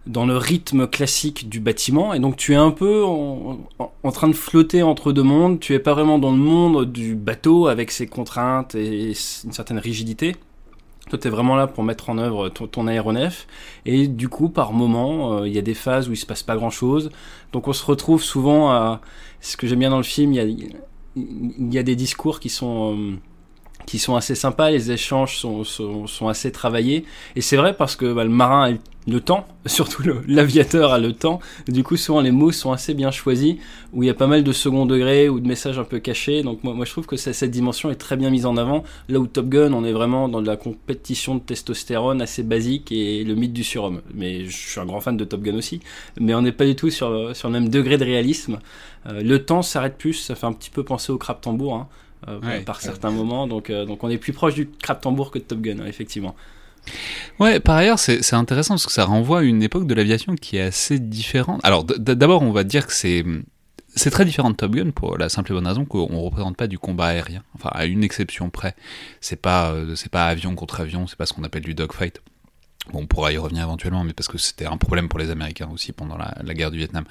dans 0.06 0.28
le 0.28 0.38
rythme 0.38 0.86
classique 0.86 1.50
du 1.50 1.60
bâtiment, 1.60 2.14
et 2.14 2.20
donc 2.20 2.38
tu 2.38 2.54
es 2.54 2.58
un 2.58 2.70
peu 2.70 3.04
en, 3.04 3.58
en, 3.80 3.92
en, 4.04 4.12
train 4.12 4.28
de 4.28 4.34
flotter 4.34 4.84
entre 4.84 5.14
deux 5.14 5.24
mondes. 5.24 5.60
Tu 5.60 5.74
es 5.74 5.80
pas 5.80 5.96
vraiment 5.96 6.20
dans 6.20 6.30
le 6.30 6.38
monde 6.38 6.86
du 6.86 7.16
bateau 7.16 7.66
avec 7.66 7.90
ses 7.90 8.06
contraintes 8.06 8.76
et 8.76 9.14
une 9.46 9.52
certaine 9.52 9.80
rigidité. 9.80 10.36
Toi, 11.09 11.18
tu 11.19 11.27
es 11.27 11.31
vraiment 11.31 11.56
là 11.56 11.68
pour 11.68 11.83
mettre 11.83 12.09
en 12.09 12.18
œuvre 12.18 12.50
ton, 12.50 12.88
aéronef. 12.88 13.48
Et 13.86 14.07
du 14.07 14.30
coup, 14.30 14.50
par 14.50 14.74
moment, 14.74 15.44
il 15.44 15.51
euh, 15.51 15.56
y 15.56 15.57
a 15.57 15.62
des 15.62 15.74
phases 15.74 16.09
où 16.09 16.13
il 16.13 16.18
se 16.18 16.25
passe 16.25 16.44
pas 16.44 16.56
grand-chose. 16.56 17.12
Donc 17.54 17.68
on 17.68 17.74
se 17.74 17.86
retrouve 17.86 18.21
souvent 18.21 18.71
à 18.71 19.01
ce 19.39 19.57
que 19.57 19.68
j'aime 19.68 19.80
bien 19.80 19.89
dans 19.89 19.98
le 19.98 20.04
film, 20.04 20.33
il 20.33 20.36
y 20.36 20.39
a, 20.39 20.44
il 20.45 21.74
y 21.74 21.77
a 21.77 21.83
des 21.83 21.95
discours 21.95 22.39
qui 22.39 22.50
sont 22.50 22.95
euh, 22.95 23.15
qui 23.88 24.00
sont 24.00 24.16
assez 24.18 24.36
sympas, 24.36 24.69
les 24.69 24.92
échanges 24.92 25.38
sont, 25.38 26.28
assez 26.28 26.51
travaillés. 26.51 27.06
Et 27.38 27.42
c'est 27.42 27.56
vrai 27.56 27.74
parce 27.74 27.95
que 27.95 28.13
bah, 28.13 28.25
le 28.25 28.30
marin 28.30 28.74
a 28.74 28.78
le 29.10 29.22
temps, 29.22 29.48
surtout 29.66 30.04
l'aviateur 30.28 30.92
a 30.92 31.00
le 31.00 31.13
temps. 31.13 31.39
Du 31.69 31.84
coup, 31.84 31.95
souvent 31.95 32.19
les 32.19 32.31
mots 32.31 32.51
sont 32.51 32.74
assez 32.74 32.94
bien 32.94 33.12
choisis, 33.12 33.56
où 33.94 34.04
il 34.04 34.07
y 34.07 34.10
a 34.10 34.13
pas 34.13 34.28
mal 34.28 34.44
de 34.44 34.51
second 34.51 34.86
degré 34.86 35.30
ou 35.30 35.39
de 35.39 35.48
messages 35.48 35.80
un 35.80 35.86
peu 35.86 36.00
cachés. 36.00 36.44
Donc 36.44 36.66
moi, 36.66 36.84
je 36.84 36.92
trouve 36.92 37.06
que 37.06 37.16
cette 37.16 37.50
dimension 37.50 37.89
est 37.89 37.95
très 37.95 38.18
bien 38.18 38.30
mise 38.30 38.45
en 38.45 38.57
avant. 38.57 38.84
Là 39.07 39.19
où 39.19 39.25
Top 39.25 39.48
Gun, 39.48 39.72
on 39.72 39.86
est 39.86 39.94
vraiment 39.94 40.28
dans 40.28 40.42
de 40.42 40.48
la 40.48 40.57
compétition 40.57 41.36
de 41.36 41.39
testostérone 41.39 42.22
assez 42.22 42.44
basique 42.44 42.92
et 42.92 43.24
le 43.24 43.36
mythe 43.36 43.54
du 43.54 43.63
surhomme. 43.63 44.01
Mais 44.13 44.44
je 44.44 44.51
suis 44.51 44.81
un 44.81 44.86
grand 44.86 45.00
fan 45.00 45.16
de 45.16 45.24
Top 45.24 45.42
Gun 45.42 45.56
aussi. 45.56 45.80
Mais 46.19 46.36
on 46.36 46.42
n'est 46.42 46.51
pas 46.51 46.66
du 46.66 46.75
tout 46.75 46.89
sur, 46.89 47.34
sur 47.34 47.48
le 47.48 47.54
même 47.54 47.69
degré 47.69 47.98
de 47.98 48.04
réalisme. 48.04 48.60
Euh, 49.06 49.22
le 49.22 49.45
temps 49.45 49.62
s'arrête 49.62 49.98
plus, 49.98 50.13
ça 50.13 50.36
fait 50.36 50.45
un 50.45 50.54
petit 50.54 50.72
peu 50.72 50.84
penser 50.84 51.13
au 51.13 51.18
crap 51.18 51.39
tambour. 51.39 51.75
Hein. 51.75 51.88
Euh, 52.27 52.39
ouais, 52.41 52.62
par 52.62 52.81
certains 52.81 53.12
moments. 53.12 53.47
Donc, 53.47 53.69
euh, 53.69 53.85
donc 53.85 54.03
on 54.03 54.09
est 54.09 54.18
plus 54.18 54.33
proche 54.33 54.56
du 54.56 54.69
crap 54.69 55.01
tambour 55.01 55.31
que 55.31 55.39
de 55.39 55.44
Top 55.44 55.62
Gun, 55.62 55.85
effectivement. 55.85 56.35
Ouais, 57.39 57.59
par 57.59 57.75
ailleurs, 57.75 58.00
c'est 58.00 58.33
intéressant 58.33 58.75
parce 58.75 58.85
que 58.85 58.91
ça 58.91 59.06
renvoie 59.06 59.39
à 59.39 59.44
une 59.44 59.62
époque 59.62 59.88
de 59.88 59.94
l'aviation 59.94 60.35
qui 60.35 60.57
est 60.57 60.62
assez 60.62 61.00
différente. 61.00 61.59
Alors, 61.63 61.83
d'abord, 61.83 62.41
on 62.41 62.51
va 62.51 62.63
dire 62.63 62.88
que 62.88 62.94
c'est. 62.94 63.25
C'est 63.95 64.12
très 64.12 64.25
différent 64.25 64.51
de 64.51 64.56
Top 64.56 64.75
Gun 64.75 64.91
pour 64.91 65.18
la 65.18 65.27
simple 65.27 65.51
et 65.51 65.56
bonne 65.56 65.65
raison 65.65 65.83
qu'on 65.83 66.12
ne 66.12 66.18
représente 66.18 66.56
pas 66.56 66.68
du 66.68 66.77
combat 66.77 67.07
aérien. 67.07 67.41
Enfin, 67.56 67.69
à 67.71 67.85
une 67.85 68.03
exception 68.03 68.51
près. 68.51 68.75
C'est 69.21 69.41
pas, 69.41 69.74
c'est 69.95 70.12
pas 70.12 70.27
avion 70.27 70.53
contre 70.53 70.81
avion, 70.81 71.07
c'est 71.07 71.15
pas 71.15 71.25
ce 71.25 71.33
qu'on 71.33 71.44
appelle 71.44 71.63
du 71.63 71.74
dogfight. 71.74 72.21
On 72.94 73.06
pourra 73.06 73.31
y 73.31 73.38
revenir 73.38 73.63
éventuellement, 73.63 74.04
mais 74.04 74.13
parce 74.13 74.28
que 74.28 74.38
c'était 74.38 74.66
un 74.66 74.78
problème 74.78 75.10
pour 75.10 75.20
les 75.20 75.29
Américains 75.29 75.70
aussi 75.74 75.91
pendant 75.91 76.17
la, 76.17 76.53
guerre 76.53 76.72
du 76.72 76.77
Vietnam, 76.77 77.06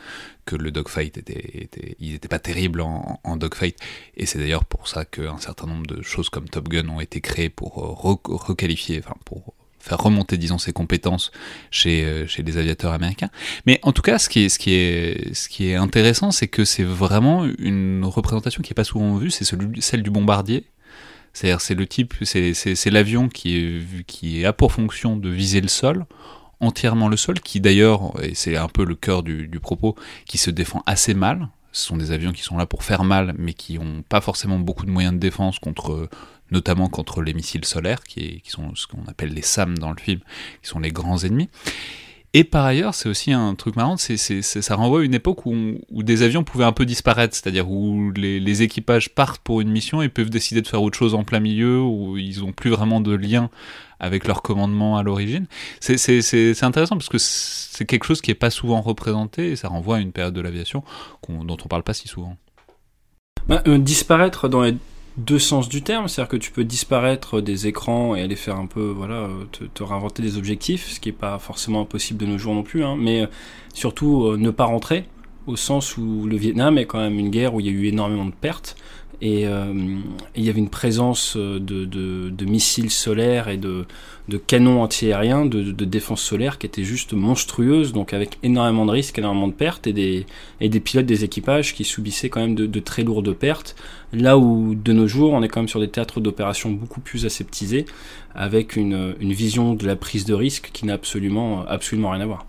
que 0.45 0.57
le 0.57 0.71
dogfight 0.71 1.17
était, 1.19 1.69
ils 2.01 2.13
n'étaient 2.13 2.29
pas 2.29 2.39
terribles 2.39 2.81
en, 2.81 3.37
dogfight, 3.37 3.79
et 4.17 4.27
c'est 4.27 4.39
d'ailleurs 4.39 4.65
pour 4.65 4.89
ça 4.89 5.05
qu'un 5.05 5.39
certain 5.39 5.67
nombre 5.67 5.87
de 5.87 6.03
choses 6.03 6.31
comme 6.31 6.49
Top 6.49 6.69
Gun 6.69 6.89
ont 6.89 7.01
été 7.01 7.21
créées 7.21 7.51
pour 7.51 7.75
re 7.77 8.19
requalifier, 8.25 9.01
enfin 9.05 9.15
pour 9.25 9.55
faire 9.81 9.99
remonter, 9.99 10.37
disons, 10.37 10.59
ses 10.59 10.73
compétences 10.73 11.31
chez, 11.71 12.27
chez 12.27 12.43
les 12.43 12.59
aviateurs 12.59 12.93
américains. 12.93 13.31
Mais 13.67 13.79
en 13.83 13.93
tout 13.93 14.03
cas, 14.03 14.19
ce 14.19 14.29
qui 14.29 14.41
est, 14.41 14.49
ce 14.49 14.59
qui 14.59 14.73
est, 14.73 15.35
ce 15.35 15.49
qui 15.49 15.69
est 15.69 15.77
intéressant, 15.77 16.33
c'est 16.33 16.49
que 16.49 16.65
c'est 16.65 16.83
vraiment 16.83 17.47
une 17.59 18.05
représentation 18.05 18.63
qui 18.63 18.73
est 18.73 18.75
pas 18.75 18.85
souvent 18.85 19.17
vue, 19.17 19.31
c'est 19.31 19.45
celle 19.45 20.03
du 20.03 20.11
bombardier, 20.11 20.65
c'est-à-dire 21.37 21.61
c'est 21.61 21.75
le 21.75 21.87
type, 21.87 22.15
c'est 22.23 22.91
l'avion 22.91 23.29
qui, 23.29 23.83
qui 24.07 24.47
a 24.47 24.55
pour 24.55 24.73
fonction 24.73 25.19
de 25.19 25.29
viser 25.29 25.61
le 25.61 25.69
sol, 25.69 26.07
entièrement 26.61 27.11
le 27.11 27.19
sol, 27.19 27.41
qui 27.41 27.61
d'ailleurs, 27.61 28.15
et 28.25 28.35
c'est 28.35 28.57
un 28.57 28.69
peu 28.69 28.87
le 28.87 28.95
cœur 28.95 29.23
du, 29.23 29.61
propos, 29.61 29.97
qui 30.25 30.39
se 30.39 30.51
défend 30.51 30.83
assez 30.87 31.13
mal. 31.13 31.51
Ce 31.73 31.89
sont 31.89 31.99
des 31.99 32.11
avions 32.11 32.33
qui 32.33 32.41
sont 32.41 32.57
là 32.57 32.65
pour 32.65 32.85
faire 32.85 33.05
mal, 33.05 33.35
mais 33.37 33.53
qui 33.53 33.79
n'ont 33.79 34.01
pas 34.01 34.23
forcément 34.23 34.59
beaucoup 34.59 34.87
de 34.87 34.91
moyens 34.91 35.13
de 35.13 35.19
défense 35.19 35.59
contre, 35.59 36.09
notamment 36.53 36.89
contre 36.89 37.21
les 37.21 37.35
missiles 37.35 37.67
solaires, 37.67 38.03
qui 38.03 38.41
sont 38.47 38.75
ce 38.75 38.87
qu'on 38.87 39.05
appelle 39.07 39.35
les 39.35 39.43
SAM 39.43 39.77
dans 39.77 39.91
le 39.91 40.01
film, 40.01 40.21
qui 40.63 40.71
sont 40.71 40.79
les 40.81 40.91
grands 40.91 41.19
ennemis. 41.19 41.51
Et 42.35 42.45
par 42.45 42.65
ailleurs, 42.65 42.95
c'est 42.95 43.09
aussi 43.09 43.33
un 43.33 43.55
truc 43.55 43.77
marrant, 43.77 43.97
c'est, 43.97 44.17
ça 44.17 44.75
renvoie 44.75 45.01
à 45.01 45.05
une 45.05 45.15
époque 45.15 45.47
où, 45.47 45.79
des 45.91 46.23
avions 46.23 46.45
pouvaient 46.45 46.65
un 46.65 46.73
peu 46.73 46.85
disparaître, 46.85 47.35
c'est-à-dire 47.35 47.71
où 47.71 48.11
les, 48.13 48.63
équipages 48.63 49.11
partent 49.11 49.41
pour 49.43 49.61
une 49.61 49.71
mission 49.71 50.03
et 50.03 50.09
peuvent 50.09 50.31
décider 50.31 50.61
de 50.61 50.69
faire 50.69 50.83
autre 50.83 50.99
chose 50.99 51.15
en 51.15 51.25
plein 51.25 51.41
milieu, 51.41 51.81
où 51.81 52.19
ils 52.19 52.41
n'ont 52.41 52.53
plus 52.53 52.71
vraiment 52.71 53.01
de 53.01 53.15
lien 53.15 53.49
avec 54.01 54.27
leur 54.27 54.43
commandement 54.43 54.99
à 54.99 55.03
l'origine. 55.03 55.47
C'est, 55.81 56.63
intéressant 56.63 56.97
parce 56.97 57.09
que 57.09 57.19
c'est 57.19 57.87
quelque 57.87 58.05
chose 58.05 58.21
qui 58.21 58.31
n'est 58.31 58.35
pas 58.35 58.51
souvent 58.51 58.83
représenté 58.83 59.53
et 59.53 59.57
ça 59.57 59.69
renvoie 59.69 59.97
à 59.97 60.01
une 60.01 60.13
période 60.13 60.35
de 60.35 60.41
l'aviation 60.41 60.85
dont 61.29 61.57
on 61.65 61.69
parle 61.69 61.83
pas 61.85 61.95
si 61.95 62.09
souvent. 62.09 62.37
Bah, 63.49 63.63
euh, 63.67 63.79
disparaître 63.79 64.49
dans 64.49 64.63
les 64.63 64.75
deux 65.17 65.39
sens 65.39 65.69
du 65.69 65.83
terme, 65.83 66.09
c'est-à-dire 66.09 66.29
que 66.29 66.37
tu 66.37 66.51
peux 66.51 66.65
disparaître 66.65 67.41
des 67.41 67.67
écrans 67.67 68.15
et 68.15 68.23
aller 68.23 68.37
faire 68.37 68.57
un 68.57 68.67
peu, 68.67 68.89
voilà, 68.89 69.29
te, 69.53 69.65
te 69.65 69.83
réinventer 69.83 70.23
des 70.23 70.37
objectifs, 70.37 70.89
ce 70.89 71.01
qui 71.01 71.09
n'est 71.09 71.15
pas 71.15 71.39
forcément 71.39 71.81
impossible 71.83 72.21
de 72.21 72.27
nos 72.27 72.39
jours 72.39 72.55
non 72.55 72.63
plus, 72.63 72.85
hein, 72.85 72.97
mais 72.99 73.27
surtout 73.73 74.25
euh, 74.25 74.37
ne 74.37 74.51
pas 74.51 74.65
rentrer, 74.65 75.09
au 75.47 75.57
sens 75.57 75.97
où 75.97 76.27
le 76.27 76.37
Vietnam 76.37 76.77
est 76.77 76.87
quand 76.87 76.99
même 76.99 77.19
une 77.19 77.31
guerre 77.31 77.55
où 77.55 77.61
il 77.61 77.67
y 77.67 77.69
a 77.69 77.73
eu 77.73 77.87
énormément 77.87 78.27
de 78.27 78.33
pertes, 78.33 78.77
Et 79.23 79.45
il 79.45 80.45
y 80.45 80.51
avait 80.51 80.59
une 80.59 80.69
présence 80.69 81.37
de, 81.37 81.59
de, 81.59 82.45
missiles 82.45 82.91
solaires 82.91 83.49
et 83.49 83.57
de, 83.57 83.87
de 84.29 84.37
canons 84.37 84.83
antiaériens, 84.83 85.47
de, 85.47 85.63
de, 85.63 85.85
défense 85.85 86.21
solaire 86.21 86.59
qui 86.59 86.67
était 86.67 86.85
juste 86.85 87.15
monstrueuse, 87.15 87.93
donc 87.93 88.13
avec 88.13 88.39
énormément 88.43 88.85
de 88.85 88.91
risques, 88.91 89.19
énormément 89.19 89.49
de 89.49 89.55
pertes, 89.55 89.87
et 89.87 89.93
des, 89.93 90.27
et 90.61 90.69
des 90.69 90.81
pilotes 90.81 91.07
des 91.07 91.25
équipages 91.25 91.75
qui 91.75 91.85
subissaient 91.85 92.29
quand 92.29 92.41
même 92.41 92.55
de, 92.55 92.81
très 92.81 93.05
lourdes 93.05 93.33
pertes, 93.33 93.75
là 94.13 94.37
où 94.37 94.75
de 94.75 94.93
nos 94.93 95.09
jours 95.09 95.33
on 95.33 95.43
est 95.43 95.49
quand 95.49 95.61
même 95.61 95.69
sur 95.69 95.81
des 95.81 95.89
théâtres 95.89 96.21
d'opération 96.21 96.71
beaucoup 96.71 97.01
plus 97.01 97.25
aseptisés, 97.25 97.87
avec 98.35 98.77
une, 98.77 99.15
une 99.21 99.33
vision 99.33 99.75
de 99.75 99.87
la 99.87 99.97
prise 99.97 100.27
de 100.27 100.35
risque 100.35 100.71
qui 100.73 100.85
n'a 100.85 100.93
absolument, 100.93 101.65
absolument 101.67 102.11
rien 102.11 102.21
à 102.21 102.27
voir. 102.27 102.47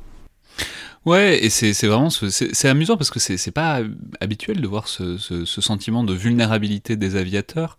Ouais, 1.07 1.41
et 1.41 1.49
c'est 1.49 1.71
vraiment 1.87 2.09
c'est 2.09 2.67
amusant 2.67 2.97
parce 2.97 3.11
que 3.11 3.19
c'est 3.19 3.51
pas 3.51 3.79
habituel 4.19 4.59
de 4.59 4.67
voir 4.67 4.89
ce, 4.89 5.17
ce, 5.17 5.45
sentiment 5.45 6.03
de 6.03 6.13
vulnérabilité 6.13 6.97
des 6.97 7.15
aviateurs. 7.15 7.77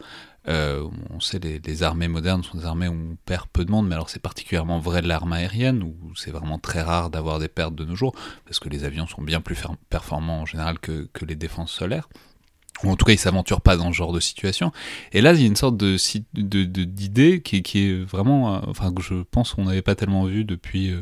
Euh, 0.49 0.89
on 1.11 1.21
sait 1.21 1.39
les, 1.39 1.59
les 1.59 1.83
armées 1.83 2.09
modernes 2.09 2.43
sont 2.43 2.57
des 2.57 2.65
armées 2.65 2.89
où 2.89 2.95
on 2.95 3.17
perd 3.27 3.45
peu 3.53 3.67
de 3.67 3.71
monde, 3.71 3.87
mais 3.87 3.97
alors 3.97 4.09
c'est 4.09 4.23
particulièrement 4.23 4.79
vrai 4.79 5.03
de 5.03 5.09
l'arme 5.09 5.35
aérienne 5.35 5.83
où 5.83 5.95
c'est 6.17 6.31
vraiment 6.31 6.59
très 6.59 6.81
rare 6.81 7.11
d'avoir 7.11 7.39
des 7.39 7.49
pertes 7.49 7.75
de 7.75 7.85
nos 7.85 7.95
jours 7.95 8.15
parce 8.47 8.61
que 8.61 8.71
les 8.71 8.85
avions 8.85 9.07
sont 9.07 9.21
bien 9.21 9.43
plus 9.43 9.59
performants 9.91 10.41
en 10.41 10.47
général 10.47 10.79
que, 10.79 11.07
que 11.13 11.27
les 11.27 11.37
défenses 11.37 11.73
solaires. 11.73 12.09
Ou 12.83 12.91
en 12.91 12.97
tout 12.97 13.05
cas, 13.05 13.13
ils 13.13 13.19
s'aventurent 13.19 13.61
pas 13.61 13.77
dans 13.77 13.93
ce 13.93 13.97
genre 13.99 14.15
de 14.15 14.21
situation. 14.21 14.73
Et 15.13 15.21
là, 15.21 15.35
il 15.35 15.41
y 15.43 15.45
a 15.45 15.49
une 15.49 15.57
sorte 15.57 15.77
de 15.77 15.99
d'idée 16.87 17.43
qui, 17.43 17.63
qui, 17.63 17.91
est 17.91 18.05
vraiment, 18.05 18.55
euh, 18.55 18.61
enfin 18.69 18.91
que 18.91 19.03
je 19.03 19.17
pense 19.31 19.53
qu'on 19.53 19.65
n'avait 19.65 19.83
pas 19.83 19.97
tellement 19.97 20.25
vu 20.25 20.47
depuis. 20.47 20.95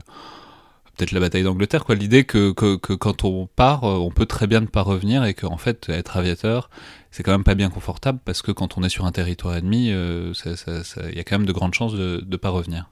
Peut-être 0.96 1.12
la 1.12 1.20
bataille 1.20 1.42
d'Angleterre, 1.42 1.84
quoi. 1.84 1.94
L'idée 1.94 2.24
que, 2.24 2.52
quand 2.52 3.24
on 3.24 3.46
part, 3.54 3.84
euh, 3.84 3.96
on 3.98 4.10
peut 4.10 4.24
très 4.24 4.46
bien 4.46 4.60
ne 4.60 4.66
pas 4.66 4.80
revenir 4.80 5.24
et 5.24 5.34
qu'en 5.34 5.58
fait, 5.58 5.90
être 5.90 6.16
aviateur, 6.16 6.70
c'est 7.10 7.22
quand 7.22 7.32
même 7.32 7.44
pas 7.44 7.54
bien 7.54 7.68
confortable 7.68 8.18
parce 8.24 8.40
que 8.40 8.50
quand 8.50 8.78
on 8.78 8.82
est 8.82 8.88
sur 8.88 9.04
un 9.04 9.12
territoire 9.12 9.56
ennemi, 9.56 9.90
euh, 9.90 10.32
il 10.46 11.16
y 11.16 11.20
a 11.20 11.24
quand 11.24 11.38
même 11.38 11.46
de 11.46 11.52
grandes 11.52 11.74
chances 11.74 11.92
de 11.92 12.24
ne 12.26 12.36
pas 12.36 12.48
revenir. 12.48 12.90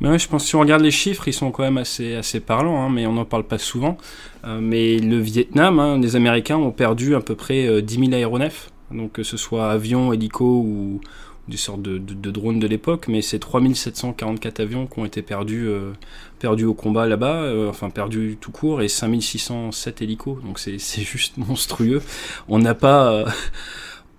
Mais 0.00 0.10
ouais, 0.10 0.18
je 0.18 0.28
pense 0.28 0.42
que 0.42 0.48
si 0.48 0.56
on 0.56 0.60
regarde 0.60 0.82
les 0.82 0.90
chiffres, 0.90 1.26
ils 1.28 1.32
sont 1.32 1.50
quand 1.50 1.62
même 1.62 1.78
assez, 1.78 2.14
assez 2.16 2.40
parlants, 2.40 2.82
hein, 2.82 2.90
mais 2.90 3.06
on 3.06 3.12
n'en 3.14 3.24
parle 3.24 3.44
pas 3.44 3.58
souvent. 3.58 3.96
Euh, 4.44 4.58
mais 4.60 4.98
le 4.98 5.18
Vietnam, 5.18 5.78
hein, 5.78 5.98
les 5.98 6.16
Américains 6.16 6.56
ont 6.56 6.70
perdu 6.70 7.14
à 7.14 7.20
peu 7.20 7.34
près 7.34 7.80
10 7.80 7.94
000 7.94 8.12
aéronefs, 8.12 8.70
donc 8.90 9.12
que 9.12 9.22
ce 9.22 9.38
soit 9.38 9.70
avions, 9.70 10.12
hélicos 10.12 10.64
ou, 10.66 11.00
des 11.48 11.56
sortes 11.56 11.82
de, 11.82 11.98
de, 11.98 12.30
drones 12.30 12.58
de 12.58 12.66
l'époque, 12.66 13.06
mais 13.08 13.22
c'est 13.22 13.38
3744 13.38 14.60
avions 14.60 14.86
qui 14.86 14.98
ont 14.98 15.04
été 15.04 15.22
perdus, 15.22 15.66
euh, 15.68 15.92
perdus 16.38 16.64
au 16.64 16.74
combat 16.74 17.06
là-bas, 17.06 17.42
euh, 17.42 17.68
enfin 17.68 17.90
perdus 17.90 18.36
tout 18.40 18.50
court, 18.50 18.82
et 18.82 18.88
5607 18.88 20.02
hélicos, 20.02 20.42
donc 20.42 20.58
c'est 20.58 20.78
juste 21.02 21.36
monstrueux. 21.36 22.02
On 22.48 22.58
n'a 22.58 22.74
pas... 22.74 23.12
Euh, 23.12 23.26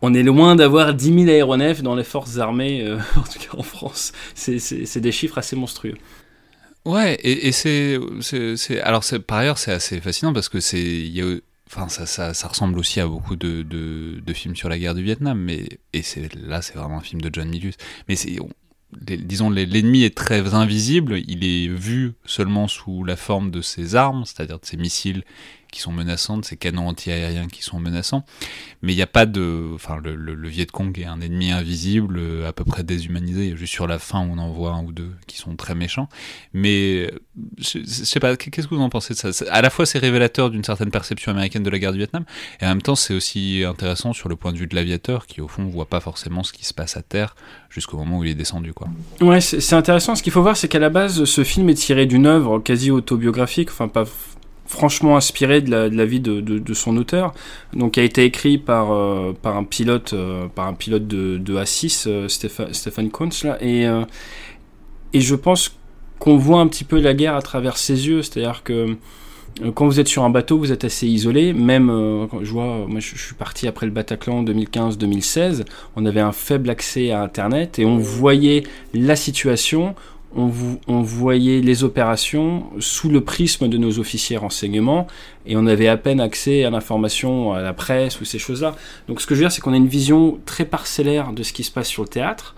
on 0.02 0.14
est 0.14 0.24
loin 0.24 0.56
d'avoir 0.56 0.94
10 0.94 1.26
000 1.26 1.30
aéronefs 1.30 1.82
dans 1.82 1.96
les 1.96 2.04
forces 2.04 2.38
armées, 2.38 2.88
en 3.16 3.24
tout 3.24 3.40
cas 3.40 3.58
en 3.58 3.64
France. 3.64 4.14
C'est 4.36 5.00
des 5.00 5.12
chiffres 5.12 5.40
assez 5.40 5.56
monstrueux. 5.56 5.96
Ouais, 6.86 7.16
et, 7.16 7.48
et 7.48 7.52
c'est, 7.52 8.00
alors 8.82 9.04
par 9.26 9.40
ailleurs 9.40 9.58
c'est 9.58 9.74
assez 9.74 10.00
fascinant 10.00 10.32
parce 10.34 10.48
que 10.48 10.60
c'est, 10.60 11.12
Enfin, 11.68 11.90
ça, 11.90 12.34
ça, 12.34 12.48
ressemble 12.48 12.80
aussi 12.80 13.02
à 13.02 13.08
beaucoup 13.08 13.36
de, 13.36 13.62
de, 13.62 14.22
de, 14.26 14.34
films 14.34 14.56
sur 14.56 14.70
la 14.70 14.80
guerre 14.80 14.96
du 14.96 15.04
Vietnam, 15.04 15.38
mais 15.38 15.68
et 15.92 16.02
c'est 16.02 16.34
là, 16.34 16.62
c'est 16.62 16.76
vraiment 16.76 16.98
un 17.00 17.02
film 17.02 17.22
de 17.22 17.30
John 17.32 17.50
Milius. 17.50 17.76
Mais 18.08 18.16
c'est, 18.16 18.38
disons, 19.02 19.50
l'ennemi 19.50 20.04
est 20.04 20.16
très 20.16 20.54
invisible. 20.54 21.20
Il 21.28 21.44
est 21.44 21.68
vu 21.68 22.14
seulement 22.26 22.70
sous 22.70 23.04
la 23.04 23.18
forme 23.18 23.52
de 23.52 23.62
ses 23.62 23.96
armes, 23.96 24.24
c'est-à-dire 24.26 24.60
de 24.60 24.66
ses 24.66 24.78
missiles 24.78 25.24
qui 25.72 25.82
sont 25.82 25.92
menaçantes, 25.92 26.46
ces 26.46 26.58
canons 26.58 26.88
anti-aériens 26.88 27.48
qui 27.48 27.64
sont 27.64 27.80
menaçants. 27.80 28.26
Mais 28.82 28.94
il 28.94 28.96
n'y 28.96 29.02
a 29.02 29.08
pas 29.08 29.26
de. 29.26 29.72
Enfin, 29.74 29.98
le, 30.04 30.16
le, 30.16 30.50
Viet 30.50 30.68
Cong 30.68 30.98
est 31.00 31.06
un 31.06 31.22
ennemi 31.22 31.52
invisible, 31.52 32.22
à 32.46 32.54
peu 32.54 32.64
près 32.64 32.84
déshumanisé. 32.84 33.56
Juste 33.56 33.74
sur 33.74 33.88
la 33.88 34.00
fin, 34.00 34.20
on 34.20 34.38
en 34.38 34.52
voit 34.52 34.72
un 34.72 34.84
ou 34.84 34.92
deux 34.92 35.12
qui 35.26 35.38
sont 35.38 35.56
très 35.56 35.76
méchants. 35.76 36.10
Mais 36.54 37.12
je, 37.58 37.84
sais 37.86 38.20
pas, 38.20 38.36
qu'est-ce 38.36 38.68
que 38.68 38.76
vous 38.76 38.82
en 38.82 38.90
pensez 38.90 39.14
de 39.14 39.32
ça? 39.32 39.46
À 39.52 39.62
la 39.62 39.70
fois, 39.70 39.86
c'est 39.86 40.00
révélateur 40.00 40.50
d'une 40.50 40.64
certaine 40.64 40.92
perception 40.92 41.32
américaine 41.32 41.64
de 41.64 41.70
la 41.70 41.80
guerre 41.80 41.92
du 41.92 41.98
Vietnam, 41.98 42.26
et 42.62 42.66
en 42.66 42.70
même 42.70 42.82
temps, 42.82 42.96
c'est 42.96 43.14
aussi 43.14 43.64
intéressant 43.68 44.14
sur 44.14 44.30
le 44.30 44.36
point 44.36 44.54
de 44.54 44.58
vue 44.58 44.68
de 44.68 44.76
l'aviateur 44.76 45.28
qui, 45.28 45.42
au 45.42 45.48
fond, 45.48 45.66
voit 45.66 45.88
pas 45.88 46.00
forcément 46.00 46.44
ce 46.44 46.54
qui 46.54 46.66
se 46.66 46.74
passe 46.74 46.98
à 46.98 47.02
terre 47.02 47.36
jusqu'au 47.70 47.98
moment 47.98 48.20
où 48.20 48.24
il 48.24 48.32
est 48.32 48.36
descendu. 48.36 48.74
Quoi. 48.74 48.88
Ouais, 49.22 49.42
c'est 49.42 49.74
intéressant. 49.74 50.16
Ce 50.16 50.24
qu'il 50.24 50.34
faut 50.34 50.42
voir, 50.42 50.58
c'est 50.58 50.68
qu'à 50.68 50.80
la 50.80 50.90
base, 50.90 51.24
ce 51.26 51.44
film 51.44 51.70
est 51.70 51.76
tiré 51.76 52.06
d'une 52.06 52.26
œuvre 52.26 52.60
quasi 52.60 52.92
autobiographique, 52.92 53.70
enfin, 53.70 53.88
pas 53.88 54.06
franchement 54.68 55.16
inspiré 55.16 55.62
de 55.62 55.72
la, 55.72 56.06
vie 56.06 56.20
de, 56.20 56.74
son 56.74 56.98
auteur. 56.98 57.34
Donc, 57.74 57.98
a 57.98 58.04
été 58.04 58.26
écrit 58.26 58.58
par, 58.58 58.92
euh, 58.92 59.34
par 59.42 59.58
un 59.58 59.64
pilote, 59.64 60.14
euh, 60.14 60.48
par 60.54 60.68
un 60.68 60.74
pilote 60.74 61.08
de, 61.08 61.38
de 61.38 61.56
A6, 61.56 62.06
euh, 62.08 62.28
Stéphane, 62.28 63.10
Kuntz, 63.10 63.44
là, 63.44 63.58
et, 63.62 63.88
et 65.14 65.22
je 65.22 65.36
pense 65.36 65.76
qu'on 66.20 66.38
voit 66.38 66.60
un 66.60 66.68
petit 66.68 66.84
peu 66.84 67.00
la 67.00 67.14
guerre 67.14 67.36
à 67.36 67.42
travers 67.42 67.78
ses 67.78 68.08
yeux, 68.08 68.22
c'est-à-dire 68.22 68.64
que 68.64 68.98
quand 69.74 69.88
vous 69.88 70.00
êtes 70.00 70.08
sur 70.08 70.24
un 70.24 70.30
bateau, 70.30 70.60
vous 70.60 70.72
êtes 70.72 70.84
assez 70.84 71.08
isolé. 71.08 71.52
Même, 71.52 71.88
quand 72.30 72.44
je 72.44 72.52
vois, 72.52 72.86
moi 72.88 73.00
je, 73.00 73.16
je 73.16 73.24
suis 73.24 73.34
parti 73.34 73.68
après 73.68 73.88
le 73.88 73.92
Bataclan 73.92 74.44
2015-2016, 74.44 75.66
on 75.96 76.06
avait 76.06 76.20
un 76.20 76.32
faible 76.32 76.70
accès 76.70 77.12
à 77.12 77.22
Internet 77.22 77.80
et 77.80 77.86
on 77.86 77.98
voyait 77.98 78.64
la 78.94 79.16
situation, 79.16 79.96
on, 80.36 81.02
voyait 81.02 81.62
les 81.62 81.84
opérations 81.84 82.66
sous 82.80 83.10
le 83.10 83.22
prisme 83.22 83.68
de 83.68 83.78
nos 83.78 84.00
officiers 84.00 84.38
renseignements 84.38 85.08
et 85.46 85.56
on 85.56 85.66
avait 85.66 85.88
à 85.88 85.98
peine 85.98 86.20
accès 86.20 86.64
à 86.64 86.70
l'information, 86.70 87.54
à 87.54 87.62
la 87.62 87.74
presse 87.74 88.20
ou 88.20 88.26
ces 88.26 88.38
choses-là. 88.38 88.76
Donc 89.08 89.22
ce 89.22 89.28
que 89.28 89.36
je 89.36 89.40
veux 89.40 89.46
dire, 89.46 89.52
c'est 89.52 89.62
qu'on 89.62 89.74
a 89.74 89.78
une 89.78 89.88
vision 89.88 90.40
très 90.46 90.66
parcellaire 90.66 91.32
de 91.32 91.44
ce 91.44 91.54
qui 91.54 91.64
se 91.64 91.72
passe 91.72 91.88
sur 91.88 92.04
le 92.04 92.10
théâtre 92.10 92.56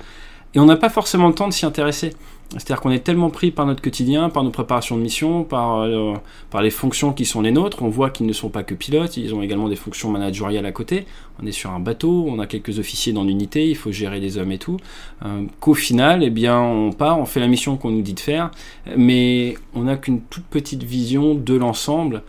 et 0.56 0.60
on 0.60 0.66
n'a 0.66 0.78
pas 0.78 0.90
forcément 0.90 1.28
le 1.28 1.34
temps 1.34 1.48
de 1.48 1.54
s'y 1.54 1.66
intéresser. 1.66 2.14
C'est-à-dire 2.52 2.82
qu'on 2.82 2.90
est 2.90 3.04
tellement 3.04 3.30
pris 3.30 3.52
par 3.52 3.68
notre 3.68 3.82
quotidien, 3.82 4.30
par 4.30 4.44
nos 4.44 4.50
préparations 4.50 4.98
de 4.98 5.04
mission, 5.04 5.44
par, 5.44 5.82
euh, 5.82 6.16
par 6.50 6.64
les 6.64 6.72
fonctions 6.72 7.14
qui 7.14 7.26
sont 7.26 7.42
les 7.42 7.52
nôtres. 7.52 7.84
On 7.84 7.90
voit 7.90 8.10
qu'ils 8.10 8.26
ne 8.26 8.34
sont 8.34 8.50
pas 8.50 8.64
que 8.64 8.74
pilotes, 8.74 9.18
ils 9.18 9.36
ont 9.36 9.44
également 9.44 9.70
des 9.70 9.76
fonctions 9.76 10.10
managériales 10.10 10.66
à 10.66 10.72
côté. 10.72 11.06
On 11.42 11.46
est 11.46 11.52
sur 11.52 11.70
un 11.70 11.80
bateau, 11.80 12.26
on 12.28 12.40
a 12.40 12.48
quelques 12.48 12.80
officiers 12.80 13.14
dans 13.14 13.24
l'unité, 13.24 13.70
il 13.70 13.76
faut 13.76 13.92
gérer 13.92 14.20
les 14.20 14.40
hommes 14.40 14.52
et 14.52 14.58
tout. 14.58 14.78
Euh, 15.24 15.44
qu'au 15.60 15.76
final, 15.76 16.24
eh 16.24 16.32
bien, 16.32 16.60
on 16.60 16.92
part, 16.92 17.20
on 17.20 17.26
fait 17.26 17.40
la 17.40 17.48
mission 17.48 17.78
qu'on 17.78 17.92
nous 17.92 18.02
dit 18.02 18.16
de 18.16 18.20
faire, 18.20 18.50
mais 18.98 19.54
on 19.76 19.84
n'a 19.84 19.98
qu'une 19.98 20.22
toute 20.22 20.46
petite 20.46 20.82
vision 20.82 21.36
de 21.36 21.54
l'ensemble 21.54 22.24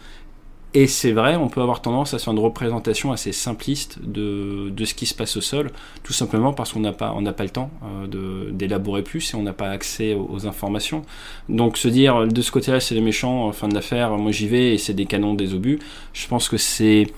et 0.73 0.87
c'est 0.87 1.11
vrai, 1.11 1.35
on 1.35 1.49
peut 1.49 1.61
avoir 1.61 1.83
tendance 1.83 2.15
à 2.15 2.19
faire 2.21 2.33
une 2.33 2.39
représentation 2.39 3.11
assez 3.11 3.33
simpliste 3.33 3.99
de, 4.05 4.71
de 4.71 4.85
ce 4.85 4.95
qui 4.95 5.07
se 5.07 5.15
passe 5.15 5.37
au 5.37 5.41
sol, 5.41 5.73
tout 6.05 6.13
simplement 6.13 6.53
parce 6.53 6.73
qu'on 6.73 6.81
n'a 6.81 6.93
pas, 6.93 7.13
on 7.17 7.25
pas 7.25 7.43
le 7.43 7.51
temps 7.51 7.71
euh, 7.85 8.51
d'élaborer 8.53 9.03
plus 9.03 9.35
et 9.35 9.37
on 9.37 9.43
n'a 9.43 9.53
pas 9.53 9.71
accès 9.71 10.15
aux, 10.15 10.47
informations. 10.47 11.03
Donc 11.49 11.77
se 11.77 11.89
dire 11.89 12.29
de 12.29 12.43
ce 12.43 12.53
côté-là 12.53 12.79
c'est 12.79 12.95
les 12.95 13.01
méchants, 13.01 13.51
fin 13.53 13.67
de 13.67 13.75
l'affaire, 13.75 14.17
moi 14.17 14.31
j'y 14.31 14.47
vais 14.47 14.75
et 14.75 14.79
c'est 14.79 14.95
des 14.95 15.07
canons, 15.07 15.35
des 15.35 15.55
obus, 15.55 15.81
je 16.13 16.29
pense 16.29 16.49
que 16.49 16.57
c'est 16.57 17.09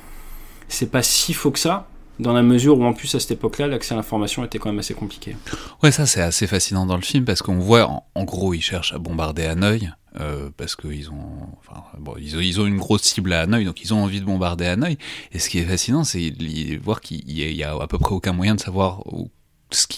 c'est 0.69 0.91
pas 0.91 1.03
si 1.03 1.35
faux 1.35 1.51
que 1.51 1.59
ça, 1.59 1.89
dans 2.23 2.33
la 2.33 2.43
mesure 2.43 2.79
où 2.79 2.85
en 2.85 2.93
plus 2.93 3.15
à 3.15 3.21
cette 3.21 3.33
époque-là, 3.33 3.67
l'accès 3.67 3.95
à 3.95 3.97
l'information 3.97 4.45
était 4.45 4.59
quand 4.59 4.71
même 4.71 4.79
assez 4.79 4.95
compliqué. 4.95 5.37
Ouais, 5.83 5.93
ça 5.93 6.07
c'est 6.07 6.23
assez 6.23 6.47
fascinant 6.47 6.87
dans 6.87 6.97
le 6.97 7.03
film 7.03 7.25
parce 7.25 7.43
qu'on 7.43 7.59
voit, 7.59 8.05
en, 8.15 8.25
gros, 8.25 8.55
ils 8.55 8.63
cherchent 8.63 8.95
à 8.95 8.99
bombarder 8.99 9.45
Hanoï, 9.45 9.91
euh, 10.21 10.51
parce 10.57 10.77
qu'ils 10.77 11.11
ont, 11.11 11.49
enfin, 11.59 11.83
ils 12.19 12.37
ont, 12.37 12.41
ils 12.41 12.61
ont 12.61 12.67
une 12.67 12.79
grosse 12.79 13.03
cible 13.03 13.33
à 13.33 13.43
Hanoï, 13.43 13.65
donc 13.65 13.83
ils 13.83 13.93
ont 13.93 14.03
envie 14.03 14.21
de 14.21 14.25
bombarder 14.25 14.67
Hanoï. 14.67 14.97
Et 15.33 15.39
ce 15.39 15.49
qui 15.49 15.59
est 15.59 15.65
fascinant, 15.65 16.05
c'est 16.05 16.31
de 16.31 16.83
voir 16.83 17.01
qu'il 17.01 17.31
y, 17.31 17.63
a 17.63 17.75
à 17.75 17.87
peu 17.87 17.99
près 17.99 18.15
aucun 18.15 18.33
moyen 18.33 18.55
de 18.55 18.61
savoir 18.61 19.03
ce 19.07 19.27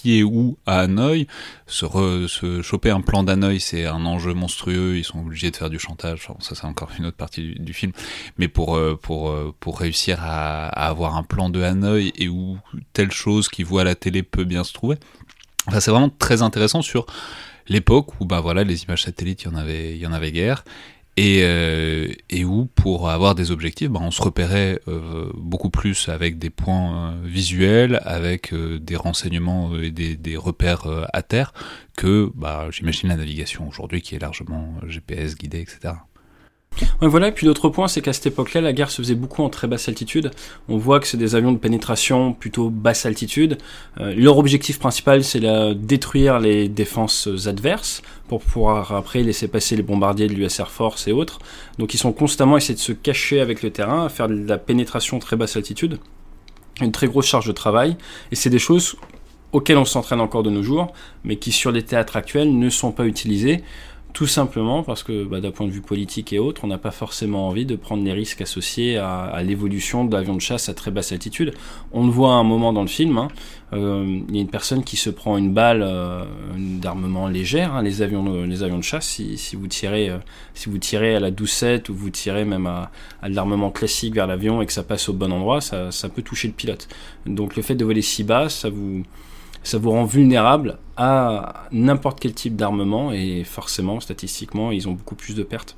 est 0.04 0.22
où 0.22 0.56
à 0.66 0.80
Hanoï. 0.80 1.26
Se, 1.66 2.60
choper 2.62 2.90
un 2.90 3.00
plan 3.00 3.22
d'Hanoï, 3.22 3.60
c'est 3.60 3.86
un 3.86 4.04
enjeu 4.06 4.34
monstrueux. 4.34 4.96
Ils 4.96 5.04
sont 5.04 5.20
obligés 5.20 5.50
de 5.50 5.56
faire 5.56 5.70
du 5.70 5.78
chantage. 5.78 6.28
Ça, 6.40 6.54
c'est 6.54 6.64
encore 6.64 6.90
une 6.98 7.06
autre 7.06 7.16
partie 7.16 7.54
du, 7.58 7.72
film. 7.72 7.92
Mais 8.38 8.48
pour 8.48 8.76
euh, 8.76 8.98
euh, 9.10 9.52
réussir 9.66 10.18
à, 10.20 10.66
avoir 10.68 11.16
un 11.16 11.22
plan 11.22 11.50
de 11.50 11.62
Hanoï 11.62 12.12
et 12.16 12.28
où 12.28 12.58
telle 12.92 13.12
chose 13.12 13.48
qui 13.48 13.62
voit 13.62 13.82
à 13.82 13.84
la 13.84 13.94
télé 13.94 14.22
peut 14.22 14.44
bien 14.44 14.64
se 14.64 14.72
trouver. 14.72 14.96
Enfin, 15.66 15.80
c'est 15.80 15.90
vraiment 15.90 16.10
très 16.10 16.42
intéressant 16.42 16.82
sur 16.82 17.06
l'époque 17.68 18.20
où 18.20 18.26
bah 18.26 18.40
voilà 18.40 18.62
les 18.62 18.84
images 18.84 19.04
satellites 19.04 19.42
il 19.42 19.44
y 19.46 19.48
en 19.48 19.54
avait 19.54 19.94
il 19.94 19.98
y 19.98 20.06
en 20.06 20.12
avait 20.12 20.32
guère 20.32 20.64
et, 21.16 21.40
euh, 21.42 22.08
et 22.28 22.44
où 22.44 22.66
pour 22.74 23.08
avoir 23.08 23.34
des 23.34 23.50
objectifs 23.50 23.88
bah, 23.88 24.00
on 24.02 24.10
se 24.10 24.20
repérait 24.20 24.80
euh, 24.88 25.30
beaucoup 25.34 25.70
plus 25.70 26.08
avec 26.08 26.38
des 26.38 26.50
points 26.50 27.12
euh, 27.12 27.20
visuels 27.24 28.00
avec 28.04 28.52
euh, 28.52 28.78
des 28.78 28.96
renseignements 28.96 29.76
et 29.76 29.90
des, 29.90 30.16
des 30.16 30.36
repères 30.36 30.86
à 31.12 31.22
terre 31.22 31.52
que 31.96 32.30
bah, 32.34 32.66
j'imagine 32.70 33.08
la 33.08 33.16
navigation 33.16 33.68
aujourd'hui 33.68 34.02
qui 34.02 34.16
est 34.16 34.18
largement 34.18 34.74
GPS 34.86 35.36
guidée 35.36 35.60
etc 35.60 35.94
voilà, 37.00 37.28
et 37.28 37.32
puis 37.32 37.46
l'autre 37.46 37.68
point, 37.68 37.88
c'est 37.88 38.00
qu'à 38.00 38.12
cette 38.12 38.26
époque-là, 38.26 38.60
la 38.60 38.72
guerre 38.72 38.90
se 38.90 39.02
faisait 39.02 39.14
beaucoup 39.14 39.42
en 39.42 39.48
très 39.48 39.66
basse 39.66 39.88
altitude. 39.88 40.30
On 40.68 40.76
voit 40.76 41.00
que 41.00 41.06
c'est 41.06 41.16
des 41.16 41.34
avions 41.34 41.52
de 41.52 41.58
pénétration 41.58 42.32
plutôt 42.32 42.70
basse 42.70 43.06
altitude. 43.06 43.58
Euh, 44.00 44.14
leur 44.16 44.38
objectif 44.38 44.78
principal, 44.78 45.22
c'est 45.24 45.40
de 45.40 45.72
détruire 45.74 46.40
les 46.40 46.68
défenses 46.68 47.28
adverses 47.46 48.02
pour 48.28 48.40
pouvoir 48.40 48.92
après 48.92 49.22
laisser 49.22 49.48
passer 49.48 49.76
les 49.76 49.82
bombardiers 49.82 50.26
de 50.26 50.34
l'US 50.34 50.58
Air 50.58 50.70
Force 50.70 51.06
et 51.06 51.12
autres. 51.12 51.38
Donc 51.78 51.94
ils 51.94 51.98
sont 51.98 52.12
constamment 52.12 52.54
à 52.54 52.58
essayer 52.58 52.74
de 52.74 52.80
se 52.80 52.92
cacher 52.92 53.40
avec 53.40 53.62
le 53.62 53.70
terrain, 53.70 54.06
à 54.06 54.08
faire 54.08 54.28
de 54.28 54.46
la 54.46 54.58
pénétration 54.58 55.18
très 55.18 55.36
basse 55.36 55.56
altitude. 55.56 55.98
une 56.80 56.92
très 56.92 57.06
grosse 57.06 57.26
charge 57.26 57.46
de 57.46 57.52
travail, 57.52 57.96
et 58.32 58.34
c'est 58.34 58.50
des 58.50 58.58
choses 58.58 58.96
auxquelles 59.52 59.78
on 59.78 59.84
s'entraîne 59.84 60.20
encore 60.20 60.42
de 60.42 60.50
nos 60.50 60.64
jours, 60.64 60.92
mais 61.22 61.36
qui 61.36 61.52
sur 61.52 61.70
les 61.70 61.82
théâtres 61.82 62.16
actuels 62.16 62.58
ne 62.58 62.68
sont 62.68 62.90
pas 62.90 63.06
utilisées. 63.06 63.62
Tout 64.14 64.28
simplement 64.28 64.84
parce 64.84 65.02
que 65.02 65.24
bah, 65.24 65.40
d'un 65.40 65.50
point 65.50 65.66
de 65.66 65.72
vue 65.72 65.80
politique 65.80 66.32
et 66.32 66.38
autres, 66.38 66.62
on 66.62 66.68
n'a 66.68 66.78
pas 66.78 66.92
forcément 66.92 67.48
envie 67.48 67.66
de 67.66 67.74
prendre 67.74 68.04
les 68.04 68.12
risques 68.12 68.40
associés 68.42 68.96
à, 68.96 69.42
l'évolution 69.42 70.04
de 70.04 70.14
l'avion 70.14 70.36
de 70.36 70.40
chasse 70.40 70.68
à 70.68 70.74
très 70.74 70.92
basse 70.92 71.10
altitude. 71.10 71.52
On 71.92 72.06
le 72.06 72.12
voit 72.12 72.30
à 72.30 72.36
un 72.36 72.44
moment 72.44 72.72
dans 72.72 72.82
le 72.82 72.86
film, 72.86 73.18
hein. 73.18 73.26
euh, 73.72 74.20
il 74.28 74.36
y 74.36 74.38
a 74.38 74.42
une 74.42 74.48
personne 74.48 74.84
qui 74.84 74.96
se 74.96 75.10
prend 75.10 75.36
une 75.36 75.52
balle 75.52 75.82
euh, 75.82 76.24
d'armement 76.56 77.26
légère, 77.26 77.74
hein, 77.74 77.82
les, 77.82 78.02
avions, 78.02 78.44
les 78.44 78.62
avions 78.62 78.78
de 78.78 78.84
chasse, 78.84 79.04
si, 79.08 79.56
vous 79.56 79.66
tirez, 79.66 80.10
euh, 80.10 80.18
si 80.54 80.70
vous 80.70 80.78
tirez 80.78 81.16
à 81.16 81.20
la 81.20 81.32
doucette 81.32 81.88
ou 81.88 81.94
vous 81.96 82.10
tirez 82.10 82.44
même 82.44 82.68
à, 82.68 82.92
à 83.20 83.28
de 83.28 83.34
l'armement 83.34 83.72
classique 83.72 84.14
vers 84.14 84.28
l'avion 84.28 84.62
et 84.62 84.66
que 84.66 84.72
ça 84.72 84.84
passe 84.84 85.08
au 85.08 85.12
bon 85.12 85.32
endroit, 85.32 85.60
ça, 85.60 85.90
ça 85.90 86.08
peut 86.08 86.22
toucher 86.22 86.46
le 86.46 86.54
pilote. 86.54 86.86
Donc 87.26 87.56
le 87.56 87.62
fait 87.62 87.74
de 87.74 87.84
voler 87.84 88.02
si 88.02 88.22
bas, 88.22 88.48
ça 88.48 88.70
vous 88.70 89.02
ça 89.64 89.78
vous 89.78 89.90
rend 89.90 90.04
vulnérable 90.04 90.78
à 90.96 91.64
n'importe 91.72 92.20
quel 92.20 92.34
type 92.34 92.54
d'armement 92.54 93.12
et 93.12 93.42
forcément, 93.44 93.98
statistiquement, 93.98 94.70
ils 94.70 94.88
ont 94.88 94.92
beaucoup 94.92 95.16
plus 95.16 95.34
de 95.34 95.42
pertes. 95.42 95.76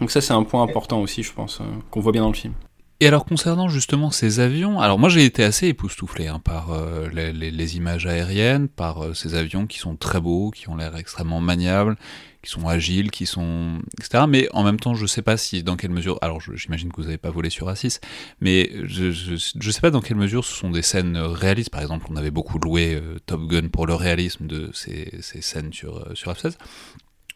Donc 0.00 0.10
ça, 0.10 0.20
c'est 0.20 0.32
un 0.32 0.42
point 0.42 0.62
important 0.62 1.00
aussi, 1.00 1.22
je 1.22 1.32
pense, 1.32 1.60
euh, 1.60 1.64
qu'on 1.90 2.00
voit 2.00 2.12
bien 2.12 2.22
dans 2.22 2.28
le 2.28 2.34
film. 2.34 2.52
Et 3.00 3.08
alors 3.08 3.24
concernant 3.24 3.68
justement 3.68 4.10
ces 4.10 4.38
avions, 4.40 4.80
alors 4.80 4.98
moi 4.98 5.08
j'ai 5.08 5.24
été 5.24 5.42
assez 5.42 5.66
époustouflé 5.66 6.28
hein, 6.28 6.40
par 6.42 6.70
euh, 6.70 7.08
les, 7.12 7.76
images 7.76 8.06
aériennes, 8.06 8.68
par 8.68 9.04
euh, 9.04 9.14
ces 9.14 9.34
avions 9.34 9.66
qui 9.66 9.78
sont 9.78 9.96
très 9.96 10.20
beaux, 10.20 10.50
qui 10.50 10.68
ont 10.68 10.76
l'air 10.76 10.96
extrêmement 10.96 11.40
maniables, 11.40 11.96
qui 12.44 12.50
sont 12.50 12.68
agiles, 12.68 13.10
qui 13.10 13.26
sont 13.26 13.80
etc. 13.98 14.24
Mais 14.28 14.48
en 14.52 14.62
même 14.62 14.78
temps, 14.78 14.94
je 14.94 15.06
sais 15.06 15.22
pas 15.22 15.36
si 15.36 15.62
dans 15.62 15.76
quelle 15.76 15.90
mesure. 15.90 16.18
Alors, 16.22 16.40
j'imagine 16.40 16.90
que 16.90 16.96
vous 16.96 17.04
n'avez 17.04 17.18
pas 17.18 17.30
volé 17.30 17.50
sur 17.50 17.68
A6, 17.68 18.00
mais 18.40 18.70
je, 18.84 19.10
je, 19.10 19.70
sais 19.70 19.80
pas 19.80 19.90
dans 19.90 20.00
quelle 20.00 20.16
mesure 20.16 20.44
ce 20.44 20.54
sont 20.54 20.70
des 20.70 20.82
scènes 20.82 21.16
réalistes. 21.16 21.70
Par 21.70 21.82
exemple, 21.82 22.06
on 22.10 22.16
avait 22.16 22.30
beaucoup 22.30 22.58
loué 22.58 22.94
euh, 22.94 23.18
Top 23.26 23.46
Gun 23.48 23.68
pour 23.68 23.86
le 23.86 23.94
réalisme 23.94 24.46
de 24.46 24.70
ces, 24.72 25.10
ces 25.20 25.40
scènes 25.40 25.72
sur 25.72 25.96
euh, 25.96 26.14
sur 26.14 26.32
F16. 26.32 26.56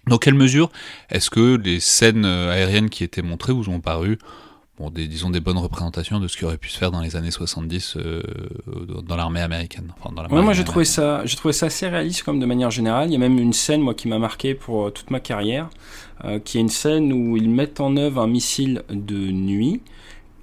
Dans 0.06 0.18
quelle 0.18 0.34
mesure 0.34 0.70
est-ce 1.10 1.30
que 1.30 1.56
les 1.56 1.80
scènes 1.80 2.24
euh, 2.24 2.50
aériennes 2.50 2.90
qui 2.90 3.04
étaient 3.04 3.22
montrées 3.22 3.52
vous 3.52 3.68
ont 3.68 3.80
paru 3.80 4.18
bon, 4.78 4.90
des, 4.90 5.06
disons 5.06 5.30
des 5.30 5.40
bonnes 5.40 5.58
représentations 5.58 6.20
de 6.20 6.28
ce 6.28 6.36
qui 6.36 6.44
aurait 6.44 6.58
pu 6.58 6.68
se 6.68 6.78
faire 6.78 6.90
dans 6.90 7.00
les 7.00 7.16
années 7.16 7.30
70 7.30 7.96
euh, 7.96 8.22
dans 9.06 9.16
l'armée 9.16 9.40
américaine. 9.40 9.92
moi 10.30 10.52
j'ai 10.52 10.64
trouvé 10.64 10.84
ça, 10.84 11.22
j'ai 11.24 11.36
trouvé 11.36 11.52
ça 11.52 11.66
assez 11.66 11.88
réaliste 11.88 12.22
comme 12.22 12.40
de 12.40 12.46
manière 12.46 12.70
générale. 12.70 13.08
Il 13.08 13.12
y 13.12 13.16
a 13.16 13.18
même 13.18 13.38
une 13.38 13.52
scène 13.52 13.80
moi 13.80 13.94
qui 13.94 14.08
m'a 14.08 14.18
marqué 14.18 14.54
pour 14.54 14.86
euh, 14.86 14.90
toute 14.90 15.10
ma 15.10 15.20
carrière, 15.20 15.68
euh, 16.24 16.38
qui 16.38 16.58
est 16.58 16.60
une 16.60 16.68
scène 16.68 17.12
où 17.12 17.36
ils 17.36 17.50
mettent 17.50 17.80
en 17.80 17.96
œuvre 17.96 18.22
un 18.22 18.28
missile 18.28 18.82
de 18.90 19.30
nuit 19.30 19.80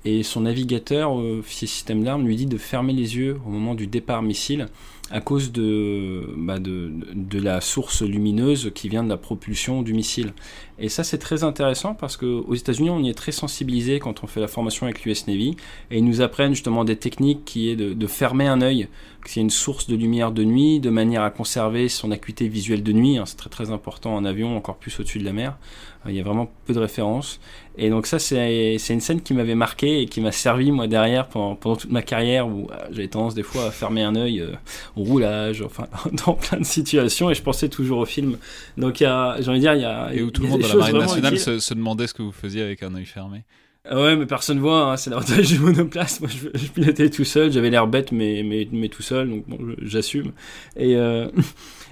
et 0.04 0.22
son 0.22 0.42
navigateur, 0.42 1.14
officier 1.14 1.68
système 1.68 2.04
d'armes, 2.04 2.28
lui 2.28 2.36
dit 2.36 2.46
de 2.46 2.60
fermer 2.60 2.94
les 2.94 3.18
yeux 3.18 3.40
au 3.44 3.50
moment 3.50 3.74
du 3.74 3.88
départ 3.88 4.22
missile 4.22 4.68
à 5.12 5.22
cause 5.22 5.52
de, 5.52 6.28
bah 6.38 6.60
de, 6.60 6.92
de, 7.14 7.40
la 7.40 7.62
source 7.62 8.02
lumineuse 8.02 8.72
qui 8.74 8.90
vient 8.90 9.04
de 9.04 9.10
la 9.10 9.18
propulsion 9.18 9.82
du 9.84 9.94
missile. 9.94 10.34
Et 10.78 10.90
ça, 10.90 11.04
c'est 11.04 11.18
très 11.18 11.44
intéressant 11.44 11.94
parce 11.94 12.18
qu'aux 12.18 12.54
États-Unis, 12.54 12.90
on 12.90 13.00
y 13.00 13.10
est 13.10 13.14
très 13.14 13.32
sensibilisé 13.32 14.00
quand 14.00 14.24
on 14.24 14.28
fait 14.28 14.42
la 14.42 14.48
formation 14.48 14.86
avec 14.86 15.06
l'US 15.06 15.28
Navy. 15.28 15.56
Et 15.90 16.00
ils 16.00 16.06
nous 16.06 16.22
apprennent 16.22 16.54
justement 16.54 16.84
des 16.84 16.98
techniques 16.98 17.46
qui 17.46 17.70
est 17.70 17.76
de, 17.76 17.94
de 17.94 18.08
fermer 18.08 18.48
un 18.48 18.62
œil, 18.62 18.90
qu'il 19.26 19.38
y 19.38 19.40
a 19.40 19.44
une 19.44 19.50
source 19.50 19.88
de 19.88 19.96
lumière 19.96 20.32
de 20.32 20.44
nuit, 20.44 20.80
de 20.80 20.90
manière 20.90 21.24
à 21.24 21.30
conserver 21.30 21.88
son 21.90 22.12
acuité 22.12 22.48
visuelle 22.48 22.84
de 22.84 22.92
nuit. 22.92 23.18
Hein, 23.18 23.24
c'est 23.26 23.38
très 23.38 23.50
très 23.50 23.72
important 23.72 24.16
en 24.16 24.26
avion, 24.26 24.56
encore 24.58 24.76
plus 24.76 25.00
au-dessus 25.00 25.20
de 25.20 25.26
la 25.26 25.34
mer. 25.34 25.58
Euh, 26.06 26.12
il 26.12 26.16
y 26.16 26.20
a 26.20 26.24
vraiment 26.24 26.52
peu 26.66 26.74
de 26.74 26.80
références. 26.80 27.40
Et 27.78 27.90
donc 27.90 28.08
ça, 28.08 28.20
c'est 28.20 28.78
une 28.90 29.02
scène 29.02 29.22
qui 29.22 29.34
m'avait 29.34 29.56
marqué 29.56 30.02
et 30.02 30.06
qui 30.06 30.22
m'a 30.22 30.32
servi, 30.32 30.72
moi, 30.72 30.88
derrière, 30.88 31.28
pendant, 31.28 31.56
pendant 31.56 31.76
toute 31.76 31.92
ma 31.92 32.02
carrière, 32.02 32.48
où 32.48 32.70
euh, 32.72 32.76
j'avais 32.92 33.08
tendance 33.08 33.36
des 33.36 33.44
fois 33.44 33.66
à 33.66 33.72
fermer 33.72 34.02
un 34.02 34.16
œil 34.16 34.40
euh, 34.40 34.54
au 34.96 35.04
roulage, 35.04 35.62
enfin, 35.62 35.88
dans 36.26 36.34
plein 36.34 36.60
de 36.60 36.66
situations, 36.66 37.30
et 37.30 37.36
je 37.36 37.42
pensais 37.42 37.68
toujours 37.68 38.00
au 38.00 38.06
film. 38.06 38.38
Donc, 38.78 38.98
j'ai 39.00 39.08
envie 39.08 39.42
de 39.42 39.58
dire, 39.58 39.74
il 39.74 39.82
y 39.82 39.86
a... 39.86 40.14
Et 40.14 40.22
où 40.22 40.32
tout 40.32 40.44
le 40.44 40.50
monde 40.50 40.64
la 40.68 40.76
Marine 40.76 40.98
nationale 40.98 41.40
se, 41.40 41.74
demandait 41.74 42.08
ce 42.08 42.14
que 42.14 42.22
vous 42.22 42.32
faisiez 42.32 42.62
avec 42.62 42.84
un 42.84 42.94
œil 42.96 43.06
fermé. 43.06 43.44
Ah 43.88 44.02
ouais, 44.02 44.16
mais 44.16 44.26
personne 44.26 44.60
voit, 44.60 44.92
hein, 44.92 44.98
c'est 44.98 45.12
l'avantage 45.12 45.48
du 45.48 45.60
monoplace. 45.60 46.20
Moi, 46.20 46.30
je, 46.30 46.58
je 46.58 46.68
pilotais 46.68 47.10
tout 47.10 47.24
seul, 47.24 47.52
j'avais 47.52 47.70
l'air 47.70 47.86
bête, 47.86 48.12
mais, 48.12 48.42
mais, 48.44 48.68
mais, 48.72 48.90
tout 48.90 49.04
seul, 49.04 49.30
donc 49.30 49.48
bon, 49.48 49.60
j'assume. 49.82 50.32
Et, 50.76 50.96
euh, 50.96 51.30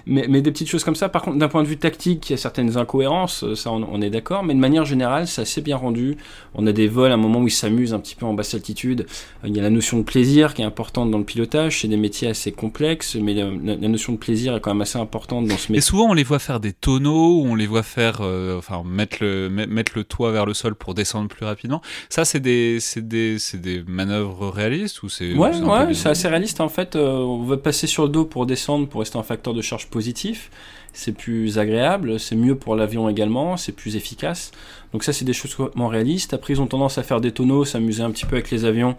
mais, 0.06 0.26
mais, 0.28 0.42
des 0.42 0.50
petites 0.50 0.68
choses 0.68 0.84
comme 0.84 0.94
ça, 0.94 1.08
par 1.08 1.22
contre, 1.22 1.38
d'un 1.38 1.48
point 1.48 1.62
de 1.62 1.68
vue 1.68 1.78
tactique, 1.78 2.28
il 2.28 2.32
y 2.32 2.34
a 2.34 2.36
certaines 2.36 2.76
incohérences, 2.76 3.44
euh, 3.44 3.54
ça 3.54 3.70
on, 3.72 4.02
est 4.02 4.10
d'accord, 4.10 4.42
mais 4.42 4.54
de 4.54 4.58
manière 4.58 4.84
générale, 4.84 5.26
c'est 5.26 5.42
assez 5.42 5.62
bien 5.62 5.76
rendu. 5.76 6.16
On 6.54 6.66
a 6.66 6.72
des 6.72 6.88
vols 6.88 7.10
à 7.10 7.14
un 7.14 7.18
moment 7.18 7.40
où 7.40 7.46
ils 7.46 7.52
s'amusent 7.52 7.94
un 7.94 8.00
petit 8.00 8.14
peu 8.14 8.26
en 8.26 8.34
basse 8.34 8.54
altitude. 8.54 9.06
Euh, 9.42 9.48
il 9.48 9.56
y 9.56 9.60
a 9.60 9.62
la 9.62 9.70
notion 9.70 9.98
de 9.98 10.02
plaisir 10.02 10.54
qui 10.54 10.62
est 10.62 10.64
importante 10.64 11.10
dans 11.10 11.18
le 11.18 11.24
pilotage, 11.24 11.80
c'est 11.80 11.88
des 11.88 11.96
métiers 11.96 12.28
assez 12.28 12.52
complexes, 12.52 13.16
mais 13.16 13.34
la, 13.34 13.76
notion 13.88 14.12
de 14.12 14.18
plaisir 14.18 14.54
est 14.56 14.60
quand 14.60 14.72
même 14.72 14.82
assez 14.82 14.98
importante 14.98 15.46
dans 15.46 15.56
ce 15.56 15.72
métier. 15.72 15.78
Et 15.78 15.80
souvent, 15.80 16.10
on 16.10 16.14
les 16.14 16.24
voit 16.24 16.38
faire 16.38 16.60
des 16.60 16.72
tonneaux, 16.72 17.42
on 17.42 17.54
les 17.54 17.66
voit 17.66 17.82
faire, 17.82 18.18
euh, 18.20 18.58
enfin, 18.58 18.82
mettre 18.84 19.18
le, 19.20 19.48
mettre 19.48 19.92
le 19.94 20.04
toit 20.04 20.32
vers 20.32 20.44
le 20.44 20.54
sol 20.54 20.74
pour 20.74 20.94
descendre 20.94 21.28
plus 21.28 21.46
rapidement. 21.46 21.80
Ça, 22.10 22.24
c'est 22.24 22.40
des, 22.40 22.78
des, 22.96 23.36
des 23.54 23.82
manœuvres 23.86 24.48
réalistes 24.50 25.02
ou 25.02 25.08
c'est 25.08 25.34
Ouais, 25.34 25.56
ouais, 25.60 25.94
c'est 25.94 26.10
assez 26.10 26.28
réaliste 26.28 26.60
en 26.60 26.68
fait. 26.68 26.96
on 26.96 27.44
va 27.44 27.56
passer 27.56 27.86
sur 27.86 28.04
le 28.04 28.08
dos 28.10 28.24
pour 28.24 28.46
descendre, 28.46 28.86
pour 28.86 29.00
rester 29.00 29.16
en 29.16 29.22
facteur 29.22 29.54
de 29.54 29.62
charge 29.62 29.88
positif, 29.94 30.50
c'est 30.94 31.12
plus 31.12 31.58
agréable, 31.58 32.18
c'est 32.18 32.36
mieux 32.36 32.54
pour 32.54 32.76
l'avion 32.76 33.08
également, 33.08 33.56
c'est 33.56 33.72
plus 33.72 33.96
efficace. 33.96 34.52
Donc 34.94 35.02
ça, 35.02 35.12
c'est 35.12 35.24
des 35.24 35.32
choses 35.32 35.52
complètement 35.56 35.88
réalistes. 35.88 36.34
Après, 36.34 36.54
ils 36.54 36.60
ont 36.60 36.68
tendance 36.68 36.98
à 36.98 37.02
faire 37.02 37.20
des 37.20 37.32
tonneaux, 37.32 37.64
s'amuser 37.64 38.04
un 38.04 38.12
petit 38.12 38.26
peu 38.26 38.36
avec 38.36 38.52
les 38.52 38.64
avions. 38.64 38.94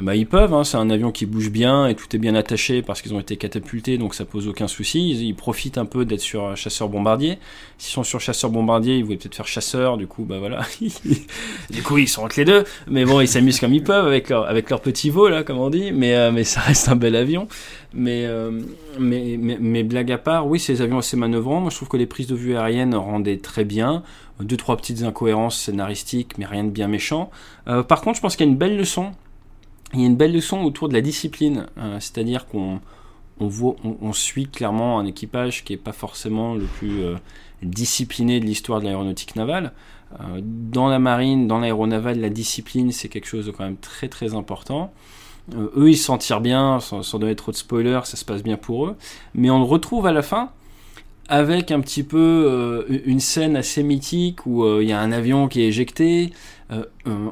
Bah, 0.00 0.16
ils 0.16 0.26
peuvent, 0.26 0.52
hein. 0.52 0.64
c'est 0.64 0.76
un 0.76 0.90
avion 0.90 1.12
qui 1.12 1.24
bouge 1.24 1.50
bien 1.50 1.86
et 1.86 1.94
tout 1.94 2.04
est 2.16 2.18
bien 2.18 2.34
attaché 2.34 2.82
parce 2.82 3.00
qu'ils 3.00 3.14
ont 3.14 3.20
été 3.20 3.36
catapultés, 3.36 3.96
donc 3.96 4.16
ça 4.16 4.24
pose 4.24 4.48
aucun 4.48 4.66
souci. 4.66 5.10
Ils, 5.10 5.36
profitent 5.36 5.78
un 5.78 5.84
peu 5.84 6.04
d'être 6.04 6.20
sur 6.20 6.56
chasseur-bombardier. 6.56 7.38
S'ils 7.78 7.92
sont 7.92 8.02
sur 8.02 8.20
chasseur-bombardier, 8.20 8.96
ils 8.96 9.04
voulaient 9.04 9.18
peut-être 9.18 9.36
faire 9.36 9.46
chasseur, 9.46 9.96
du 9.98 10.08
coup, 10.08 10.24
bah 10.24 10.40
voilà. 10.40 10.62
du 11.70 11.82
coup, 11.84 11.98
ils 11.98 12.08
sont 12.08 12.24
entre 12.24 12.40
les 12.40 12.44
deux. 12.44 12.64
Mais 12.88 13.04
bon, 13.04 13.20
ils 13.20 13.28
s'amusent 13.28 13.60
comme 13.60 13.72
ils 13.72 13.84
peuvent 13.84 14.08
avec 14.08 14.30
leur, 14.30 14.48
avec 14.48 14.66
petit 14.66 15.10
vol, 15.10 15.30
là, 15.30 15.44
comme 15.44 15.58
on 15.58 15.70
dit. 15.70 15.92
Mais, 15.92 16.16
euh, 16.16 16.32
mais 16.32 16.42
ça 16.42 16.60
reste 16.60 16.88
un 16.88 16.96
bel 16.96 17.14
avion. 17.14 17.46
Mais, 17.94 18.24
euh, 18.26 18.50
mais, 18.98 19.36
mais, 19.38 19.58
mais, 19.60 19.82
blague 19.82 20.10
à 20.10 20.18
part, 20.18 20.46
oui, 20.46 20.58
ces 20.58 20.82
avions 20.82 20.98
assez 20.98 21.16
Moi, 21.40 21.70
je 21.70 21.76
trouve 21.76 21.88
que 21.88 21.96
les 21.96 22.06
prises 22.06 22.26
de 22.26 22.34
vue 22.34 22.56
aériennes 22.56 22.94
rendaient 22.94 23.38
très 23.38 23.64
bien 23.64 24.02
deux 24.40 24.56
trois 24.56 24.76
petites 24.76 25.02
incohérences 25.02 25.58
scénaristiques, 25.58 26.38
mais 26.38 26.46
rien 26.46 26.64
de 26.64 26.70
bien 26.70 26.88
méchant. 26.88 27.30
Euh, 27.68 27.82
par 27.82 28.00
contre, 28.00 28.16
je 28.16 28.22
pense 28.22 28.36
qu'il 28.36 28.46
y 28.46 28.48
a 28.48 28.52
une 28.52 28.58
belle 28.58 28.76
leçon. 28.76 29.12
Il 29.94 30.00
y 30.00 30.04
a 30.04 30.06
une 30.06 30.16
belle 30.16 30.32
leçon 30.32 30.62
autour 30.62 30.88
de 30.88 30.94
la 30.94 31.00
discipline, 31.00 31.66
euh, 31.78 31.98
c'est-à-dire 32.00 32.46
qu'on 32.46 32.80
on, 33.40 33.50
on, 33.82 34.12
suit 34.12 34.46
clairement 34.46 34.98
un 34.98 35.06
équipage 35.06 35.64
qui 35.64 35.72
n'est 35.72 35.78
pas 35.78 35.92
forcément 35.92 36.54
le 36.54 36.64
plus 36.64 37.02
euh, 37.02 37.16
discipliné 37.62 38.40
de 38.40 38.46
l'histoire 38.46 38.80
de 38.80 38.86
l'aéronautique 38.86 39.36
navale. 39.36 39.72
dans 40.42 40.88
la 40.88 40.98
marine, 40.98 41.46
dans 41.46 41.58
l'aéronavale, 41.58 42.20
la 42.20 42.30
discipline, 42.30 42.92
c'est 42.92 43.08
quelque 43.08 43.26
chose 43.26 43.46
de 43.46 43.50
quand 43.50 43.64
même 43.64 43.76
très 43.76 44.08
très 44.08 44.34
important. 44.34 44.92
eux, 45.54 45.90
ils 45.90 45.96
s'en 45.96 46.18
tirent 46.18 46.40
bien, 46.40 46.80
sans, 46.80 47.02
sans, 47.02 47.18
donner 47.18 47.36
trop 47.36 47.52
de 47.52 47.56
spoilers, 47.56 48.00
ça 48.04 48.16
se 48.16 48.24
passe 48.24 48.42
bien 48.42 48.56
pour 48.56 48.86
eux. 48.86 48.96
Mais 49.34 49.50
on 49.50 49.58
le 49.58 49.64
retrouve 49.64 50.06
à 50.06 50.12
la 50.12 50.22
fin, 50.22 50.50
avec 51.28 51.70
un 51.70 51.80
petit 51.80 52.02
peu 52.02 52.18
euh, 52.18 53.00
une 53.04 53.20
scène 53.20 53.56
assez 53.56 53.82
mythique 53.82 54.46
où 54.46 54.64
euh, 54.64 54.82
il 54.82 54.88
y 54.88 54.92
a 54.92 55.00
un 55.00 55.12
avion 55.12 55.48
qui 55.48 55.62
est 55.62 55.66
éjecté. 55.66 56.32
Euh, 56.70 56.84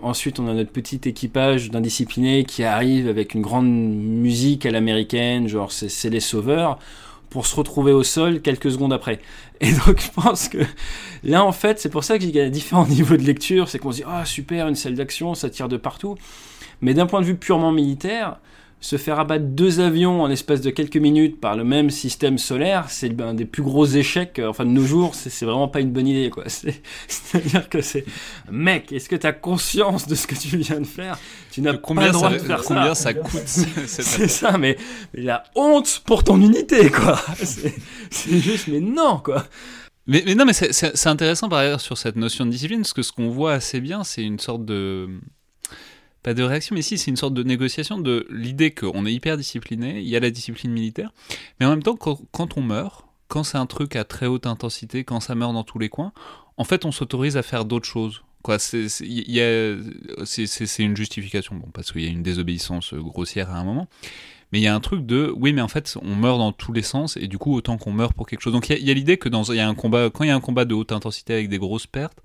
ensuite, 0.03 0.39
on 0.41 0.49
a 0.49 0.55
notre 0.55 0.71
petit 0.71 1.01
équipage 1.05 1.71
d'indisciplinés 1.71 2.45
qui 2.45 2.65
arrive 2.65 3.09
avec 3.09 3.35
une 3.35 3.43
grande 3.43 3.69
musique 3.69 4.67
à 4.67 4.71
l'américaine, 4.71 5.49
genre 5.49 5.73
c'est 5.73 6.11
les 6.11 6.21
sauveurs, 6.21 6.79
pour 7.31 7.47
se 7.47 7.57
retrouver 7.57 7.93
au 7.93 8.05
sol 8.05 8.41
quelques 8.43 8.71
secondes 8.71 8.93
après. 8.93 9.21
Et 9.61 9.73
donc, 9.73 10.01
je 10.01 10.11
pense 10.11 10.49
que 10.49 10.59
là, 11.23 11.45
en 11.45 11.53
fait, 11.53 11.79
c'est 11.79 11.89
pour 11.89 12.05
ça 12.05 12.19
qu'il 12.19 12.31
y 12.31 12.41
a 12.41 12.49
différents 12.49 12.87
niveaux 12.89 13.17
de 13.17 13.23
lecture. 13.23 13.69
C'est 13.69 13.79
qu'on 13.79 13.93
se 13.93 13.99
dit, 13.99 14.05
ah 14.07 14.25
super, 14.25 14.69
une 14.69 14.75
salle 14.75 14.95
d'action, 14.95 15.35
ça 15.35 15.51
tire 15.51 15.69
de 15.69 15.77
partout. 15.77 16.17
Mais 16.81 16.95
d'un 16.95 17.07
point 17.07 17.21
de 17.21 17.27
vue 17.27 17.37
purement 17.37 17.73
militaire, 17.73 18.39
se 18.85 18.99
faire 18.99 19.19
abattre 19.19 19.47
deux 19.47 19.81
avions 19.81 20.21
en 20.23 20.27
l'espace 20.27 20.61
de 20.61 20.69
quelques 20.69 20.99
minutes 20.99 21.41
par 21.41 21.57
le 21.57 21.65
même 21.65 21.89
système 21.89 22.37
solaire, 22.37 22.91
c'est 22.91 23.19
un 23.19 23.33
des 23.33 23.47
plus 23.47 23.63
gros 23.63 23.87
échecs, 23.87 24.39
euh, 24.39 24.49
enfin 24.49 24.67
de 24.67 24.71
nos 24.73 24.85
jours, 24.85 25.15
c'est 25.15 25.47
vraiment 25.47 25.69
pas 25.69 25.81
une 25.81 25.91
bonne 25.91 26.07
idée, 26.07 26.29
quoi. 26.29 26.45
C'est-à-dire 27.09 27.71
que 27.71 27.81
c'est, 27.81 28.05
mec, 28.51 28.93
est-ce 28.93 29.09
que 29.09 29.17
tu 29.17 29.27
as 29.27 29.33
conscience 29.33 30.07
de 30.07 30.15
ce 30.15 30.27
que 30.27 30.35
tu 30.35 30.59
viens 30.59 30.81
de 30.81 30.87
faire? 30.87 31.19
Tu 31.51 31.63
n'as 31.63 31.73
pas 31.73 31.95
le 31.95 32.13
droit 32.13 32.29
de 32.29 32.39
faire 32.39 32.63
combien 32.63 32.95
ça. 32.95 33.15
coûte 33.15 33.41
C'est 33.47 34.29
ça, 34.29 34.59
mais, 34.59 34.77
la 35.15 35.45
honte 35.55 36.03
pour 36.05 36.23
ton 36.23 36.39
unité, 36.43 36.91
quoi. 36.91 37.19
C'est 37.41 38.39
juste, 38.39 38.69
mais 38.69 38.81
non, 38.81 39.17
quoi. 39.25 39.47
Mais, 40.07 40.23
mais 40.27 40.35
non, 40.35 40.45
mais 40.45 40.53
c'est 40.53 41.07
intéressant 41.07 41.49
par 41.49 41.61
ailleurs 41.61 41.81
sur 41.81 41.97
cette 41.97 42.17
notion 42.17 42.45
de 42.45 42.51
discipline, 42.51 42.83
parce 42.83 42.93
que 42.93 43.01
ce 43.01 43.13
qu'on 43.13 43.31
voit 43.31 43.55
assez 43.55 43.81
bien, 43.81 44.05
c'est 44.05 44.23
une 44.23 44.39
sorte 44.39 44.67
de 44.67 45.09
pas 46.25 46.35
de 46.35 46.43
réaction, 46.43 46.75
mais 46.75 46.83
si, 46.83 46.97
c'est 46.97 47.11
une 47.11 47.19
sorte 47.19 47.35
de 47.35 47.43
négociation 47.43 47.99
de 47.99 48.27
l'idée 48.31 48.71
qu'on 48.71 49.05
est 49.05 49.13
hyper 49.13 49.37
discipliné, 49.37 50.01
il 50.01 50.09
y 50.09 50.17
a 50.17 50.21
la 50.21 50.31
discipline 50.31 50.73
militaire, 50.73 51.13
mais 51.61 51.67
en 51.67 51.71
même 51.71 51.83
temps, 51.83 51.97
quand, 51.97 52.57
on 52.57 52.63
meurt, 52.63 53.05
quand 53.29 53.45
c'est 53.45 53.59
un 53.59 53.67
truc 53.67 53.95
à 53.95 54.05
très 54.05 54.27
haute 54.27 54.47
intensité, 54.47 55.05
quand 55.05 55.21
ça 55.21 55.35
meurt 55.35 55.53
dans 55.53 55.65
tous 55.65 55.79
les 55.79 55.91
coins, 55.91 56.13
en 56.57 56.65
fait, 56.65 56.87
on 56.87 56.93
s'autorise 56.93 57.37
à 57.37 57.43
faire 57.43 57.67
d'autres 57.67 57.87
choses. 57.87 58.25
C'est 58.57 58.89
une 60.79 60.97
justification, 60.97 61.57
bon, 61.57 61.69
parce 61.75 61.93
qu'il 61.93 62.03
y 62.03 62.07
a 62.07 62.11
une 62.11 62.23
désobéissance 62.23 62.95
grossière 62.95 63.51
à 63.51 63.59
un 63.59 63.65
moment. 63.65 63.87
Mais 64.51 64.61
il 64.61 64.63
y 64.63 64.67
a 64.67 64.75
un 64.75 64.81
truc 64.81 65.05
de, 65.05 65.31
oui, 65.37 65.53
mais 65.53 65.63
en 65.63 65.69
fait, 65.69 65.99
on 66.01 66.15
meurt 66.15 66.39
dans 66.39 66.53
tous 66.53 66.73
les 66.73 66.83
sens, 66.83 67.19
et 67.19 67.27
du 67.27 67.37
coup, 67.37 67.55
autant 67.55 67.77
qu'on 67.77 67.93
meurt 67.93 68.15
pour 68.15 68.27
quelque 68.27 68.41
chose. 68.41 68.53
Donc 68.55 68.71
il 68.71 68.83
y 68.83 68.91
a, 68.91 68.95
l'idée 68.95 69.19
que 69.19 69.29
dans, 69.29 69.43
y 69.53 69.61
a 69.61 69.69
un 69.69 69.75
combat, 69.75 70.09
quand 70.09 70.25
il 70.25 70.29
y 70.29 70.31
a 70.31 70.37
un 70.37 70.41
combat 70.41 70.65
de 70.65 70.75
haute 70.75 70.93
intensité 70.93 71.35
avec 71.35 71.51
des 71.51 71.59
grosses 71.59 71.87
pertes, 71.87 72.23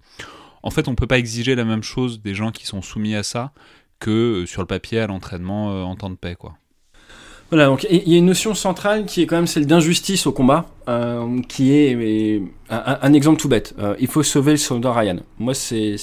en 0.64 0.70
fait, 0.72 0.88
on 0.88 0.96
peut 0.96 1.08
pas 1.08 1.18
exiger 1.18 1.56
la 1.56 1.66
même 1.66 1.84
chose 1.84 2.22
des 2.22 2.36
gens 2.36 2.52
qui 2.52 2.66
sont 2.66 2.82
soumis 2.82 3.16
à 3.16 3.24
ça 3.24 3.52
que 4.00 4.46
sur 4.48 4.62
le 4.62 4.68
papier 4.68 5.00
à 5.00 5.08
l'entraînement 5.08 5.84
en 5.84 5.96
temps 5.96 6.10
de 6.10 6.16
paix, 6.16 6.36
quoi. 6.36 6.56
Voilà, 7.52 7.66
donc 7.66 7.88
il 7.90 8.08
y 8.08 8.14
a 8.14 8.18
une 8.20 8.28
notion 8.28 8.54
centrale 8.54 9.06
qui 9.06 9.24
est 9.24 9.26
quand 9.26 9.36
même 9.36 9.48
celle 9.48 9.66
d'injustice 9.66 10.28
au 10.28 10.32
combat, 10.32 10.68
euh, 10.88 11.42
qui 11.48 11.74
est 11.74 12.44
un, 12.70 13.14
exemple 13.14 13.42
tout 13.42 13.50
bête. 13.50 13.74
Euh, 13.80 13.96
il 14.00 14.06
faut 14.06 14.22
sauver 14.22 14.52
le 14.52 14.58
soldat 14.58 14.94
Ryan. 14.94 15.18
Moi, 15.40 15.56
c'est 15.56 15.96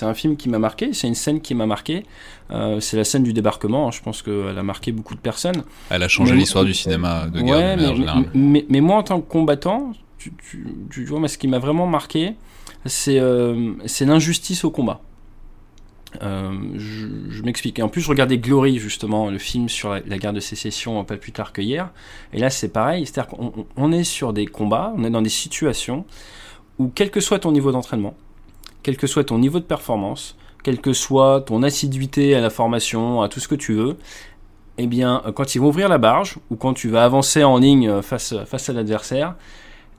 un 0.00 0.14
film 0.14 0.36
qui 0.36 0.48
m'a 0.48 0.58
marqué, 0.58 0.94
c'est 0.94 1.06
une 1.06 1.14
scène 1.14 1.42
qui 1.42 1.54
m'a 1.54 1.66
marqué. 1.66 2.04
Euh, 2.50 2.80
c'est 2.80 2.96
la 2.96 3.04
scène 3.04 3.22
du 3.22 3.34
débarquement, 3.34 3.90
je 3.90 4.02
pense 4.02 4.22
qu'elle 4.22 4.56
a 4.56 4.62
marqué 4.62 4.92
beaucoup 4.92 5.14
de 5.14 5.20
personnes. 5.20 5.62
Elle 5.90 6.02
a 6.02 6.08
changé 6.08 6.34
l'histoire 6.34 6.64
du 6.64 6.72
cinéma 6.72 7.26
de 7.26 7.40
guerre 7.42 7.56
ouais, 7.56 7.76
mais, 7.76 8.28
mais, 8.34 8.66
mais, 8.70 8.80
moi, 8.80 8.96
en 8.96 9.02
tant 9.02 9.20
que 9.20 9.30
combattant, 9.30 9.92
tu, 10.16 10.32
tu, 10.50 10.66
tu 10.90 11.04
vois, 11.04 11.28
ce 11.28 11.36
qui 11.36 11.48
m'a 11.48 11.58
vraiment 11.58 11.86
marqué, 11.86 12.32
c'est 12.86 13.20
l'injustice 14.00 14.64
au 14.64 14.70
combat. 14.70 15.02
Euh, 16.22 16.52
je, 16.76 17.42
m'explique. 17.42 17.80
En 17.80 17.88
plus, 17.88 18.00
je 18.00 18.08
regardais 18.08 18.38
Glory, 18.38 18.78
justement, 18.78 19.30
le 19.30 19.38
film 19.38 19.68
sur 19.68 19.90
la, 19.90 20.18
guerre 20.18 20.32
de 20.32 20.40
sécession, 20.40 21.04
pas 21.04 21.16
plus 21.16 21.32
tard 21.32 21.52
que 21.52 21.60
hier. 21.60 21.90
Et 22.32 22.38
là, 22.38 22.50
c'est 22.50 22.68
pareil. 22.68 23.06
C'est-à-dire 23.06 23.36
qu'on 23.36 23.92
est 23.92 24.04
sur 24.04 24.32
des 24.32 24.46
combats, 24.46 24.92
on 24.96 25.04
est 25.04 25.10
dans 25.10 25.22
des 25.22 25.28
situations 25.28 26.04
où, 26.78 26.90
quel 26.94 27.10
que 27.10 27.20
soit 27.20 27.40
ton 27.40 27.52
niveau 27.52 27.72
d'entraînement, 27.72 28.14
quel 28.82 28.96
que 28.96 29.06
soit 29.06 29.24
ton 29.24 29.38
niveau 29.38 29.58
de 29.58 29.64
performance, 29.64 30.36
quelle 30.62 30.80
que 30.80 30.92
soit 30.92 31.42
ton 31.42 31.62
assiduité 31.62 32.34
à 32.34 32.40
la 32.40 32.50
formation, 32.50 33.22
à 33.22 33.28
tout 33.28 33.40
ce 33.40 33.48
que 33.48 33.54
tu 33.54 33.74
veux, 33.74 33.96
eh 34.78 34.86
bien, 34.86 35.22
quand 35.34 35.54
ils 35.54 35.60
vont 35.60 35.68
ouvrir 35.68 35.88
la 35.88 35.98
barge, 35.98 36.36
ou 36.50 36.56
quand 36.56 36.74
tu 36.74 36.88
vas 36.88 37.04
avancer 37.04 37.44
en 37.44 37.58
ligne 37.58 38.02
face, 38.02 38.34
face 38.46 38.68
à 38.68 38.72
l'adversaire, 38.72 39.36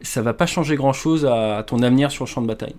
ça 0.02 0.22
va 0.22 0.34
pas 0.34 0.46
changer 0.46 0.76
grand-chose 0.76 1.26
à 1.26 1.64
ton 1.66 1.82
avenir 1.82 2.12
sur 2.12 2.26
le 2.26 2.30
champ 2.30 2.42
de 2.42 2.48
bataille 2.48 2.76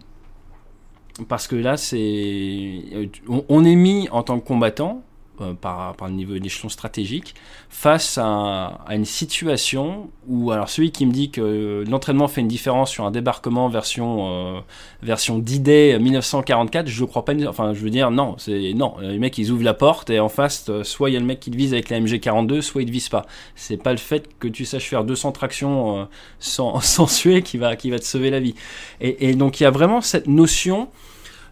parce 1.24 1.46
que 1.46 1.56
là, 1.56 1.76
c'est, 1.76 2.82
on, 3.28 3.64
est 3.64 3.74
mis 3.74 4.08
en 4.10 4.22
tant 4.22 4.38
que 4.38 4.46
combattant 4.46 5.02
euh, 5.40 5.54
par, 5.54 5.94
par, 5.96 6.08
le 6.08 6.14
niveau 6.14 6.38
d'échelon 6.38 6.68
stratégique 6.68 7.34
face 7.68 8.18
à, 8.18 8.80
à, 8.86 8.94
une 8.94 9.04
situation 9.04 10.10
où 10.28 10.50
alors 10.50 10.68
celui 10.68 10.90
qui 10.90 11.06
me 11.06 11.12
dit 11.12 11.30
que 11.30 11.84
l'entraînement 11.88 12.28
fait 12.28 12.40
une 12.40 12.48
différence 12.48 12.90
sur 12.90 13.04
un 13.04 13.10
débarquement 13.10 13.68
version 13.68 14.56
euh, 14.56 14.60
version 15.02 15.38
D-Day 15.38 15.98
1944 15.98 16.88
je 16.88 17.04
crois 17.04 17.24
pas 17.24 17.32
enfin 17.48 17.74
je 17.74 17.80
veux 17.80 17.90
dire 17.90 18.10
non 18.10 18.34
c'est 18.38 18.72
non 18.74 18.96
les 19.00 19.18
mecs 19.18 19.38
ils 19.38 19.50
ouvrent 19.50 19.64
la 19.64 19.74
porte 19.74 20.10
et 20.10 20.20
en 20.20 20.28
face 20.28 20.66
euh, 20.68 20.84
soit 20.84 21.10
il 21.10 21.14
y 21.14 21.16
a 21.16 21.20
le 21.20 21.26
mec 21.26 21.40
qui 21.40 21.50
te 21.50 21.56
vise 21.56 21.72
avec 21.72 21.90
la 21.90 22.00
MG42 22.00 22.60
soit 22.60 22.82
il 22.82 22.86
te 22.86 22.90
vise 22.90 23.08
pas. 23.08 23.26
C'est 23.54 23.76
pas 23.76 23.92
le 23.92 23.98
fait 23.98 24.28
que 24.38 24.48
tu 24.48 24.64
saches 24.64 24.88
faire 24.88 25.04
200 25.04 25.32
tractions 25.32 26.00
euh, 26.00 26.04
sans, 26.38 26.80
sans 26.80 27.06
suer 27.06 27.42
qui 27.42 27.58
va 27.58 27.76
qui 27.76 27.90
va 27.90 27.98
te 27.98 28.04
sauver 28.04 28.30
la 28.30 28.40
vie. 28.40 28.54
Et, 29.00 29.28
et 29.28 29.34
donc 29.34 29.60
il 29.60 29.64
y 29.64 29.66
a 29.66 29.70
vraiment 29.70 30.00
cette 30.00 30.26
notion 30.26 30.88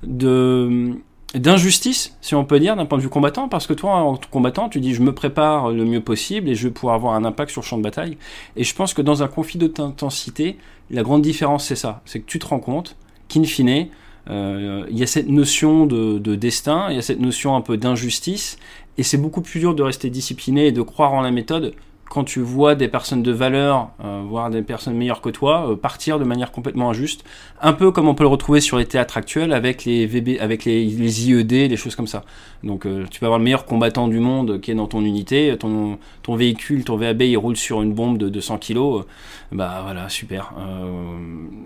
de 0.03 0.95
d'injustice, 1.35 2.17
si 2.21 2.35
on 2.35 2.45
peut 2.45 2.61
dire, 2.61 2.77
d'un 2.77 2.87
point 2.87 2.99
de 2.99 3.03
vue 3.03 3.09
combattant, 3.09 3.49
parce 3.49 3.67
que 3.67 3.73
toi, 3.73 3.95
en 3.97 4.19
combattant, 4.31 4.69
tu 4.69 4.81
dis 4.81 4.95
je 4.95 5.03
me 5.03 5.13
prépare 5.13 5.71
le 5.71 5.85
mieux 5.85 6.01
possible 6.01 6.49
et 6.49 6.55
je 6.55 6.69
vais 6.69 6.73
pouvoir 6.73 6.95
avoir 6.95 7.15
un 7.15 7.25
impact 7.25 7.51
sur 7.51 7.61
le 7.63 7.67
champ 7.67 7.77
de 7.79 7.83
bataille. 7.83 8.17
Et 8.57 8.65
je 8.65 8.75
pense 8.75 8.95
que 8.95 9.03
dans 9.03 9.23
un 9.23 9.29
conflit 9.29 9.59
d'intensité, 9.59 10.57
la 10.91 11.03
grande 11.03 11.23
différence, 11.23 11.67
c'est 11.67 11.77
ça, 11.77 12.03
c'est 12.05 12.21
que 12.21 12.27
tu 12.27 12.39
te 12.39 12.47
rends 12.47 12.61
compte 12.61 12.97
qu'in 13.29 13.45
fine, 13.45 13.89
euh, 14.31 14.87
il 14.91 14.99
y 14.99 15.03
a 15.03 15.07
cette 15.07 15.29
notion 15.29 15.87
de, 15.87 16.19
de 16.19 16.35
destin, 16.35 16.87
il 16.91 16.97
y 16.97 16.99
a 16.99 17.03
cette 17.03 17.21
notion 17.21 17.57
un 17.57 17.61
peu 17.61 17.77
d'injustice, 17.77 18.59
et 18.97 19.03
c'est 19.03 19.19
beaucoup 19.19 19.41
plus 19.41 19.61
dur 19.61 19.75
de 19.75 19.83
rester 19.83 20.11
discipliné 20.11 20.69
et 20.69 20.73
de 20.73 20.83
croire 20.83 21.13
en 21.15 21.21
la 21.21 21.31
méthode 21.31 21.75
quand 22.09 22.25
tu 22.25 22.41
vois 22.41 22.75
des 22.75 22.89
personnes 22.89 23.23
de 23.23 23.33
valeur, 23.33 23.91
euh, 24.05 24.23
voire 24.27 24.51
des 24.51 24.63
personnes 24.63 24.95
meilleures 24.95 25.21
que 25.21 25.31
toi, 25.31 25.71
euh, 25.71 25.77
partir 25.77 26.19
de 26.19 26.25
manière 26.25 26.53
complètement 26.53 26.91
injuste, 26.91 27.25
un 27.61 27.73
peu 27.73 27.91
comme 27.91 28.09
on 28.09 28.15
peut 28.15 28.25
le 28.25 28.29
retrouver 28.29 28.61
sur 28.61 28.79
les 28.79 28.87
théâtres 28.87 29.17
actuels 29.17 29.53
avec 29.53 29.85
les 29.85 30.07
VB, 30.07 30.39
avec 30.41 30.65
les, 30.65 30.85
IED, 31.29 31.53
les 31.71 31.77
choses 31.77 31.97
comme 31.97 32.07
ça. 32.07 32.25
Donc 32.63 32.87
euh, 32.87 33.05
tu 33.11 33.21
peux 33.21 33.27
avoir 33.27 33.39
le 33.39 33.45
meilleur 33.45 33.65
combattant 33.65 34.09
du 34.09 34.21
monde 34.21 34.61
qui 34.61 34.71
est 34.71 34.75
dans 34.75 34.87
ton 34.87 35.05
unité, 35.05 35.57
ton, 35.59 35.99
ton 36.23 36.37
véhicule, 36.37 36.85
ton 36.85 36.97
VAB, 36.97 37.23
il 37.23 37.37
roule 37.37 37.57
sur 37.57 37.83
une 37.83 37.95
bombe 37.95 38.19
de 38.19 38.29
200 38.29 38.59
kilos, 38.59 39.05
bah 39.53 39.81
voilà, 39.83 40.09
super. 40.09 40.53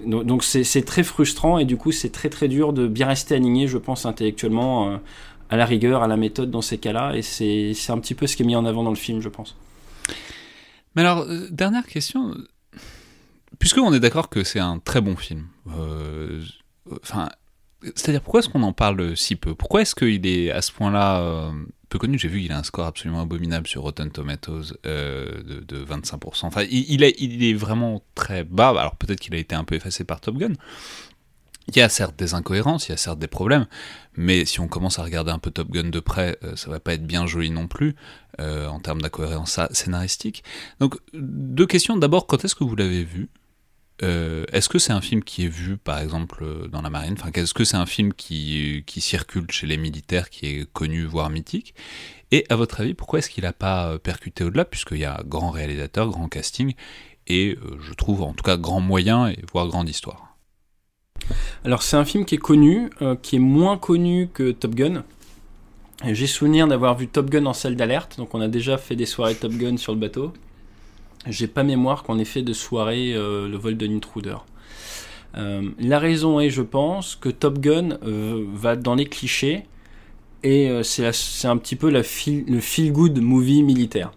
donc 0.06 0.44
c'est 0.44 0.84
très 0.84 1.02
frustrant 1.02 1.58
et 1.58 1.64
du 1.64 1.76
coup 1.76 1.92
c'est 1.92 2.10
très 2.10 2.28
très 2.28 2.48
dur 2.48 2.72
de 2.72 2.86
bien 2.86 3.06
rester 3.06 3.34
aligné, 3.34 3.66
je 3.66 3.78
pense, 3.78 4.06
intellectuellement 4.06 4.98
à 5.50 5.56
la 5.56 5.64
rigueur, 5.64 6.02
à 6.02 6.08
la 6.08 6.16
méthode 6.16 6.50
dans 6.50 6.62
ces 6.62 6.78
cas-là, 6.78 7.14
et 7.14 7.22
c'est 7.22 7.90
un 7.90 7.98
petit 7.98 8.14
peu 8.14 8.26
ce 8.26 8.36
qui 8.36 8.42
est 8.42 8.46
mis 8.46 8.56
en 8.56 8.64
avant 8.64 8.82
dans 8.82 8.90
le 8.90 8.96
film, 8.96 9.20
je 9.20 9.28
pense. 9.28 9.56
Mais 10.98 11.04
alors, 11.04 11.26
euh, 11.28 11.46
dernière 11.52 11.86
question. 11.86 12.34
Puisque 13.60 13.78
on 13.78 13.92
est 13.92 14.00
d'accord 14.00 14.28
que 14.28 14.42
c'est 14.42 14.58
un 14.58 14.80
très 14.80 15.00
bon 15.00 15.14
film, 15.14 15.46
euh, 15.68 16.42
c'est-à-dire 17.94 18.20
pourquoi 18.20 18.40
est-ce 18.40 18.48
qu'on 18.48 18.64
en 18.64 18.72
parle 18.72 19.16
si 19.16 19.36
peu? 19.36 19.54
Pourquoi 19.54 19.82
est-ce 19.82 19.94
qu'il 19.94 20.26
est 20.26 20.50
à 20.50 20.60
ce 20.60 20.72
point-là 20.72 21.20
euh, 21.20 21.52
peu 21.88 22.00
connu? 22.00 22.18
J'ai 22.18 22.26
vu 22.26 22.40
qu'il 22.40 22.50
a 22.50 22.58
un 22.58 22.64
score 22.64 22.84
absolument 22.84 23.20
abominable 23.20 23.68
sur 23.68 23.82
Rotten 23.82 24.10
Tomatoes 24.10 24.72
de, 24.82 25.84
25%. 25.84 26.46
Enfin, 26.46 26.64
il, 26.68 27.04
est, 27.04 27.54
vraiment 27.54 28.02
très 28.16 28.42
bas. 28.42 28.70
Alors 28.70 28.96
peut-être 28.96 29.20
qu'il 29.20 29.36
a 29.36 29.38
été 29.38 29.54
un 29.54 29.62
peu 29.62 29.76
effacé 29.76 30.02
par 30.02 30.20
Top 30.20 30.36
Gun, 30.36 30.54
il 31.68 31.76
y 31.76 31.80
a 31.80 31.88
certes 31.88 32.18
des 32.18 32.34
incohérences, 32.34 32.88
il 32.88 32.90
y 32.90 32.94
a 32.94 32.96
certes 32.96 33.20
des 33.20 33.28
problèmes, 33.28 33.66
mais 34.16 34.44
si 34.46 34.58
on 34.58 34.66
commence 34.66 34.98
à 34.98 35.04
regarder 35.04 35.30
un 35.30 35.38
peu 35.38 35.52
Top 35.52 35.70
Gun 35.70 35.90
de 35.90 36.00
près, 36.00 36.36
ça 36.56 36.68
va 36.70 36.80
pas 36.80 36.94
être 36.94 37.06
bien 37.06 37.24
joli 37.24 37.50
non 37.50 37.68
plus 37.68 37.94
euh, 38.40 38.68
en 38.68 38.80
termes 38.80 39.00
d'incohérence 39.00 39.58
scénaristique. 39.72 40.44
Donc 40.80 40.96
deux 41.12 41.66
questions. 41.66 41.96
D'abord, 41.96 42.26
quand 42.26 42.44
est-ce 42.44 42.54
que 42.54 42.64
vous 42.64 42.76
l'avez 42.76 43.04
vu? 43.04 43.28
Euh, 44.04 44.44
Est-ce 44.52 44.68
que 44.68 44.78
c'est 44.78 44.92
un 44.92 45.00
film 45.00 45.24
qui 45.24 45.44
est 45.44 45.48
vu, 45.48 45.76
par 45.76 45.98
exemple, 45.98 46.68
dans 46.70 46.82
la 46.82 46.90
marine? 46.90 47.14
Enfin, 47.18 47.30
est-ce 47.34 47.52
que 47.52 47.64
c'est 47.64 47.76
un 47.76 47.86
film 47.86 48.12
qui, 48.12 48.84
circule 48.86 49.50
chez 49.50 49.66
les 49.66 49.76
militaires, 49.76 50.30
qui 50.30 50.46
est 50.46 50.72
connu, 50.72 51.04
voire 51.04 51.30
mythique? 51.30 51.74
Et 52.30 52.44
à 52.48 52.54
votre 52.54 52.80
avis, 52.80 52.94
pourquoi 52.94 53.18
est-ce 53.18 53.28
qu'il 53.28 53.42
n'a 53.42 53.52
pas 53.52 53.98
percuté 53.98 54.44
au-delà? 54.44 54.64
Puisqu'il 54.64 54.98
y 54.98 55.04
a 55.04 55.20
grand 55.26 55.50
réalisateur, 55.50 56.10
grand 56.10 56.28
casting, 56.28 56.74
et 57.26 57.58
je 57.80 57.92
trouve 57.94 58.22
en 58.22 58.34
tout 58.34 58.44
cas 58.44 58.56
grand 58.56 58.80
moyen, 58.80 59.32
voire 59.52 59.66
grande 59.66 59.88
histoire. 59.88 60.28
Alors 61.64 61.82
c'est 61.82 61.96
un 61.96 62.04
film 62.04 62.24
qui 62.24 62.36
est 62.36 62.38
connu, 62.38 62.90
euh, 63.02 63.16
qui 63.16 63.36
est 63.36 63.40
moins 63.40 63.76
connu 63.76 64.28
que 64.32 64.50
Top 64.52 64.74
Gun. 64.74 65.04
J'ai 66.04 66.26
souvenir 66.26 66.68
d'avoir 66.68 66.96
vu 66.96 67.08
Top 67.08 67.28
Gun 67.28 67.46
en 67.46 67.52
salle 67.52 67.76
d'alerte, 67.76 68.18
donc 68.18 68.34
on 68.34 68.40
a 68.40 68.48
déjà 68.48 68.78
fait 68.78 68.94
des 68.94 69.06
soirées 69.06 69.34
Top 69.34 69.52
Gun 69.52 69.76
sur 69.76 69.92
le 69.92 69.98
bateau. 69.98 70.32
J'ai 71.26 71.48
pas 71.48 71.64
mémoire 71.64 72.04
qu'on 72.04 72.18
ait 72.18 72.24
fait 72.24 72.42
de 72.42 72.52
soirée 72.52 73.14
euh, 73.14 73.48
le 73.48 73.56
vol 73.56 73.76
de 73.76 73.86
l'intruder. 73.86 74.36
Euh, 75.36 75.68
la 75.78 75.98
raison 75.98 76.40
est, 76.40 76.50
je 76.50 76.62
pense, 76.62 77.16
que 77.16 77.28
Top 77.28 77.58
Gun 77.58 77.98
va 78.02 78.76
dans 78.76 78.94
les 78.94 79.06
clichés 79.06 79.64
et 80.44 80.70
c'est 80.84 81.48
un 81.48 81.56
petit 81.56 81.74
peu 81.76 81.90
le 81.90 82.02
feel-good 82.02 83.20
movie 83.20 83.62
militaire. 83.62 84.12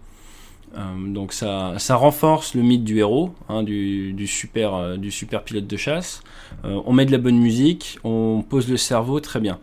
Euh, 0.76 1.12
donc 1.12 1.32
ça, 1.32 1.74
ça, 1.78 1.96
renforce 1.96 2.54
le 2.54 2.62
mythe 2.62 2.84
du 2.84 2.98
héros, 2.98 3.34
hein, 3.48 3.62
du, 3.62 4.26
super, 4.26 4.74
euh, 4.74 4.96
du 4.96 5.10
super 5.10 5.42
pilote 5.44 5.66
de 5.66 5.76
chasse. 5.76 6.22
Euh, 6.64 6.80
on 6.86 6.92
met 6.92 7.04
de 7.04 7.12
la 7.12 7.18
bonne 7.18 7.38
musique, 7.38 7.98
on 8.04 8.42
pose 8.48 8.68
le 8.68 8.76
cerveau, 8.76 9.20
très 9.20 9.40
bien. 9.40 9.58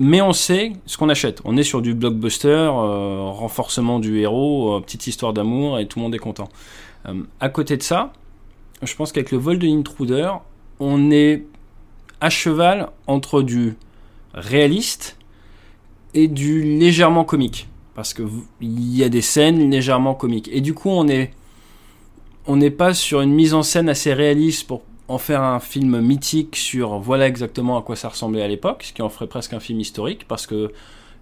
Mais 0.00 0.20
on 0.20 0.32
sait 0.32 0.72
ce 0.86 0.96
qu'on 0.96 1.08
achète. 1.08 1.40
On 1.44 1.56
est 1.56 1.64
sur 1.64 1.82
du 1.82 1.94
blockbuster, 1.94 2.68
renforcement 2.70 3.98
du 3.98 4.20
héros, 4.20 4.80
petite 4.80 5.06
histoire 5.08 5.32
d'amour 5.32 5.78
et 5.78 5.86
tout 5.86 5.98
le 5.98 6.04
monde 6.04 6.14
est 6.14 6.18
content. 6.18 6.48
à 7.40 7.48
côté 7.48 7.76
de 7.76 7.82
ça, 7.82 8.12
je 8.82 8.94
pense 8.94 9.10
qu'avec 9.10 9.32
le 9.32 9.38
vol 9.38 9.58
de 9.58 9.66
l'intruder, 9.66 10.30
on 10.78 11.10
est 11.10 11.44
à 12.20 12.30
cheval 12.30 12.90
entre 13.08 13.42
du 13.42 13.76
réaliste 14.34 15.16
et 16.14 16.28
du 16.28 16.62
légèrement 16.62 17.24
comique 17.24 17.68
parce 17.98 18.14
que 18.14 18.22
il 18.60 18.96
y 18.96 19.02
a 19.02 19.08
des 19.08 19.22
scènes 19.22 19.72
légèrement 19.72 20.14
comiques. 20.14 20.48
Et 20.52 20.60
du 20.60 20.72
coup, 20.72 20.88
on 20.88 21.04
on 22.46 22.56
n'est 22.56 22.70
pas 22.70 22.94
sur 22.94 23.22
une 23.22 23.32
mise 23.32 23.54
en 23.54 23.64
scène 23.64 23.88
assez 23.88 24.14
réaliste 24.14 24.68
pour 24.68 24.82
en 25.08 25.18
faire 25.18 25.42
un 25.42 25.60
film 25.60 26.00
mythique 26.00 26.56
sur 26.56 26.98
voilà 26.98 27.26
exactement 27.26 27.78
à 27.78 27.82
quoi 27.82 27.96
ça 27.96 28.08
ressemblait 28.08 28.42
à 28.42 28.48
l'époque, 28.48 28.84
ce 28.84 28.92
qui 28.92 29.02
en 29.02 29.08
ferait 29.08 29.26
presque 29.26 29.54
un 29.54 29.60
film 29.60 29.80
historique, 29.80 30.26
parce 30.28 30.46
que 30.46 30.72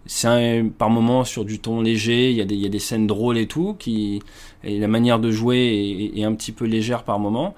c'est 0.07 0.65
par 0.79 0.91
moments 0.91 1.25
sur 1.25 1.45
du 1.45 1.59
ton 1.59 1.81
léger, 1.81 2.31
il 2.31 2.37
y, 2.37 2.41
a 2.41 2.45
des, 2.45 2.55
il 2.55 2.61
y, 2.61 2.67
a 2.67 2.69
des, 2.69 2.79
scènes 2.79 3.07
drôles 3.07 3.39
et 3.39 3.47
tout, 3.47 3.75
qui, 3.79 4.23
et 4.63 4.79
la 4.79 4.89
manière 4.89 5.19
de 5.19 5.31
jouer 5.31 6.13
est, 6.15 6.21
est 6.21 6.25
un 6.25 6.35
petit 6.35 6.53
peu 6.53 6.65
légère 6.65 7.03
par 7.03 7.19
moments. 7.19 7.55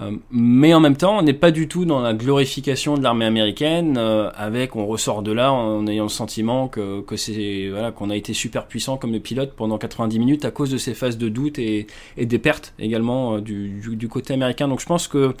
Euh, 0.00 0.12
mais 0.30 0.72
en 0.72 0.80
même 0.80 0.96
temps, 0.96 1.18
on 1.18 1.22
n'est 1.22 1.32
pas 1.32 1.50
du 1.50 1.68
tout 1.68 1.84
dans 1.84 2.00
la 2.00 2.14
glorification 2.14 2.96
de 2.96 3.02
l'armée 3.02 3.26
américaine, 3.26 3.96
euh, 3.98 4.30
avec 4.34 4.76
on 4.76 4.86
ressort 4.86 5.22
de 5.22 5.32
là 5.32 5.52
en 5.52 5.86
ayant 5.86 6.04
le 6.04 6.08
sentiment 6.08 6.68
que, 6.68 7.00
que 7.02 7.16
c'est 7.16 7.68
voilà 7.70 7.92
qu'on 7.92 8.08
a 8.10 8.16
été 8.16 8.32
super 8.32 8.66
puissant 8.66 8.96
comme 8.96 9.12
le 9.12 9.20
pilote 9.20 9.52
pendant 9.54 9.78
90 9.78 10.18
minutes 10.18 10.44
à 10.44 10.50
cause 10.50 10.70
de 10.70 10.78
ces 10.78 10.94
phases 10.94 11.18
de 11.18 11.28
doute 11.28 11.58
et, 11.58 11.86
et 12.16 12.26
des 12.26 12.38
pertes 12.38 12.72
également 12.78 13.36
euh, 13.36 13.40
du, 13.40 13.80
du, 13.96 14.08
côté 14.08 14.32
américain. 14.32 14.68
Donc 14.68 14.80
je 14.80 14.86
pense 14.86 15.06
que 15.08 15.34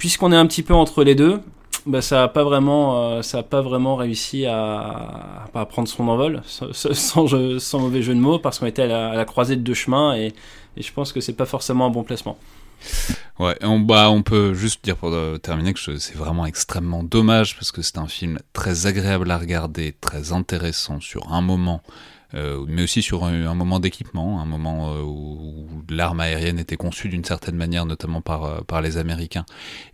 puisqu'on 0.00 0.32
est 0.32 0.36
un 0.36 0.46
petit 0.46 0.62
peu 0.62 0.74
entre 0.74 1.04
les 1.04 1.14
deux, 1.14 1.40
bah, 1.84 2.00
ça 2.00 2.24
a 2.24 2.28
pas 2.28 2.42
vraiment, 2.42 3.22
ça 3.22 3.40
a 3.40 3.42
pas 3.42 3.60
vraiment 3.60 3.96
réussi 3.96 4.46
à, 4.46 5.44
prendre 5.68 5.86
son 5.86 6.08
envol, 6.08 6.42
sans, 6.72 7.78
mauvais 7.78 8.02
jeu 8.02 8.14
de 8.14 8.18
mots, 8.18 8.38
parce 8.38 8.58
qu'on 8.58 8.66
était 8.66 8.82
à 8.82 9.14
la, 9.14 9.24
croisée 9.26 9.56
de 9.56 9.62
deux 9.62 9.74
chemins 9.74 10.16
et, 10.16 10.32
je 10.76 10.90
pense 10.92 11.12
que 11.12 11.20
c'est 11.20 11.34
pas 11.34 11.44
forcément 11.44 11.84
un 11.84 11.90
bon 11.90 12.02
placement. 12.02 12.38
Ouais, 13.38 13.56
on, 13.62 13.78
bah, 13.78 14.10
on 14.10 14.22
peut 14.22 14.54
juste 14.54 14.82
dire 14.82 14.96
pour 14.96 15.14
terminer 15.42 15.74
que 15.74 15.98
c'est 15.98 16.16
vraiment 16.16 16.46
extrêmement 16.46 17.02
dommage 17.02 17.54
parce 17.56 17.70
que 17.70 17.82
c'est 17.82 17.98
un 17.98 18.06
film 18.06 18.38
très 18.54 18.86
agréable 18.86 19.30
à 19.30 19.36
regarder, 19.36 19.94
très 20.00 20.32
intéressant 20.32 20.98
sur 21.00 21.30
un 21.30 21.42
moment 21.42 21.82
euh, 21.84 22.19
mais 22.34 22.82
aussi 22.82 23.02
sur 23.02 23.24
un, 23.24 23.54
moment 23.54 23.80
d'équipement, 23.80 24.40
un 24.40 24.46
moment 24.46 24.94
euh, 24.94 25.02
où, 25.02 25.66
l'arme 25.88 26.20
aérienne 26.20 26.58
était 26.58 26.76
conçue 26.76 27.08
d'une 27.08 27.24
certaine 27.24 27.56
manière, 27.56 27.86
notamment 27.86 28.20
par, 28.20 28.44
euh, 28.44 28.60
par 28.60 28.82
les 28.82 28.96
Américains, 28.96 29.44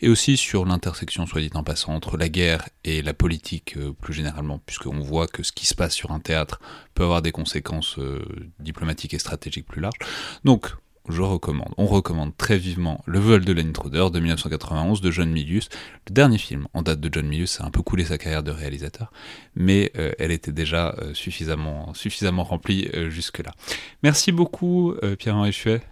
et 0.00 0.08
aussi 0.08 0.36
sur 0.36 0.64
l'intersection, 0.64 1.26
soit 1.26 1.40
dit 1.40 1.50
en 1.54 1.64
passant, 1.64 1.94
entre 1.94 2.16
la 2.16 2.28
guerre 2.28 2.68
et 2.84 3.02
la 3.02 3.14
politique 3.14 3.78
plus 4.00 4.12
généralement, 4.12 4.60
puisqu'on 4.66 5.00
voit 5.00 5.26
que 5.26 5.42
ce 5.42 5.52
qui 5.52 5.66
se 5.66 5.74
passe 5.74 5.94
sur 5.94 6.12
un 6.12 6.20
théâtre 6.20 6.60
peut 6.94 7.04
avoir 7.04 7.22
des 7.22 7.32
conséquences 7.32 7.98
diplomatiques 8.58 9.14
et 9.14 9.18
stratégiques 9.18 9.66
plus 9.66 9.80
larges. 9.80 9.98
Donc, 10.44 10.72
je 11.08 11.22
recommande, 11.22 11.72
on 11.76 11.86
recommande 11.86 12.36
très 12.36 12.58
vivement 12.58 13.02
Le 13.06 13.18
vol 13.18 13.44
de 13.44 13.52
l'intruder 13.52 14.10
de 14.10 14.18
1991 14.18 15.00
de 15.00 15.10
John 15.10 15.30
Milius. 15.30 15.68
Le 16.08 16.14
dernier 16.14 16.38
film 16.38 16.66
en 16.74 16.82
date 16.82 17.00
de 17.00 17.08
John 17.12 17.26
Milius 17.26 17.60
a 17.60 17.64
un 17.64 17.70
peu 17.70 17.82
coulé 17.82 18.04
sa 18.04 18.18
carrière 18.18 18.42
de 18.42 18.50
réalisateur, 18.50 19.12
mais 19.54 19.92
euh, 19.98 20.12
elle 20.18 20.30
était 20.30 20.52
déjà 20.52 20.94
euh, 20.98 21.14
suffisamment, 21.14 21.92
suffisamment 21.94 22.44
remplie 22.44 22.88
euh, 22.94 23.10
jusque-là. 23.10 23.52
Merci 24.02 24.32
beaucoup 24.32 24.94
Pierre-Henri 25.18 25.52
Chuet. 25.52 25.82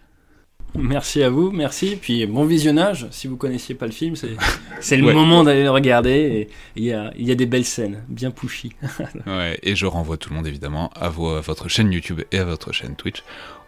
Merci 0.77 1.23
à 1.23 1.31
vous, 1.31 1.53
merci. 1.53 1.97
Puis 2.01 2.27
bon 2.27 2.45
visionnage, 2.45 3.07
si 3.13 3.29
vous 3.29 3.37
connaissiez 3.37 3.77
pas 3.77 3.87
le 3.87 3.93
film, 3.93 4.17
c'est 4.17 4.97
le 4.97 5.13
moment 5.13 5.45
d'aller 5.45 5.63
le 5.63 5.71
regarder. 5.71 6.49
Il 6.75 6.85
y 6.85 6.93
a, 6.93 7.13
y 7.17 7.31
a, 7.31 7.35
des 7.37 7.47
belles 7.47 7.65
scènes, 7.65 8.03
bien 8.09 8.33
pushy. 8.33 8.73
ouais, 9.27 9.59
et 9.63 9.77
je 9.77 9.87
renvoie 9.87 10.17
tout 10.17 10.31
le 10.31 10.37
monde 10.37 10.47
évidemment 10.49 10.91
à, 10.97 11.09
vos, 11.09 11.31
à 11.31 11.41
votre 11.41 11.69
chaîne 11.69 11.93
YouTube 11.93 12.23
et 12.33 12.39
à 12.39 12.45
votre 12.45 12.73
chaîne 12.73 12.97
Twitch 12.97 13.23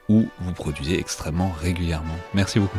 où 0.08 0.26
vous 0.40 0.52
produisez 0.52 0.98
extrêmement 0.98 1.50
régulièrement. 1.50 2.16
Merci 2.34 2.60
beaucoup. 2.60 2.78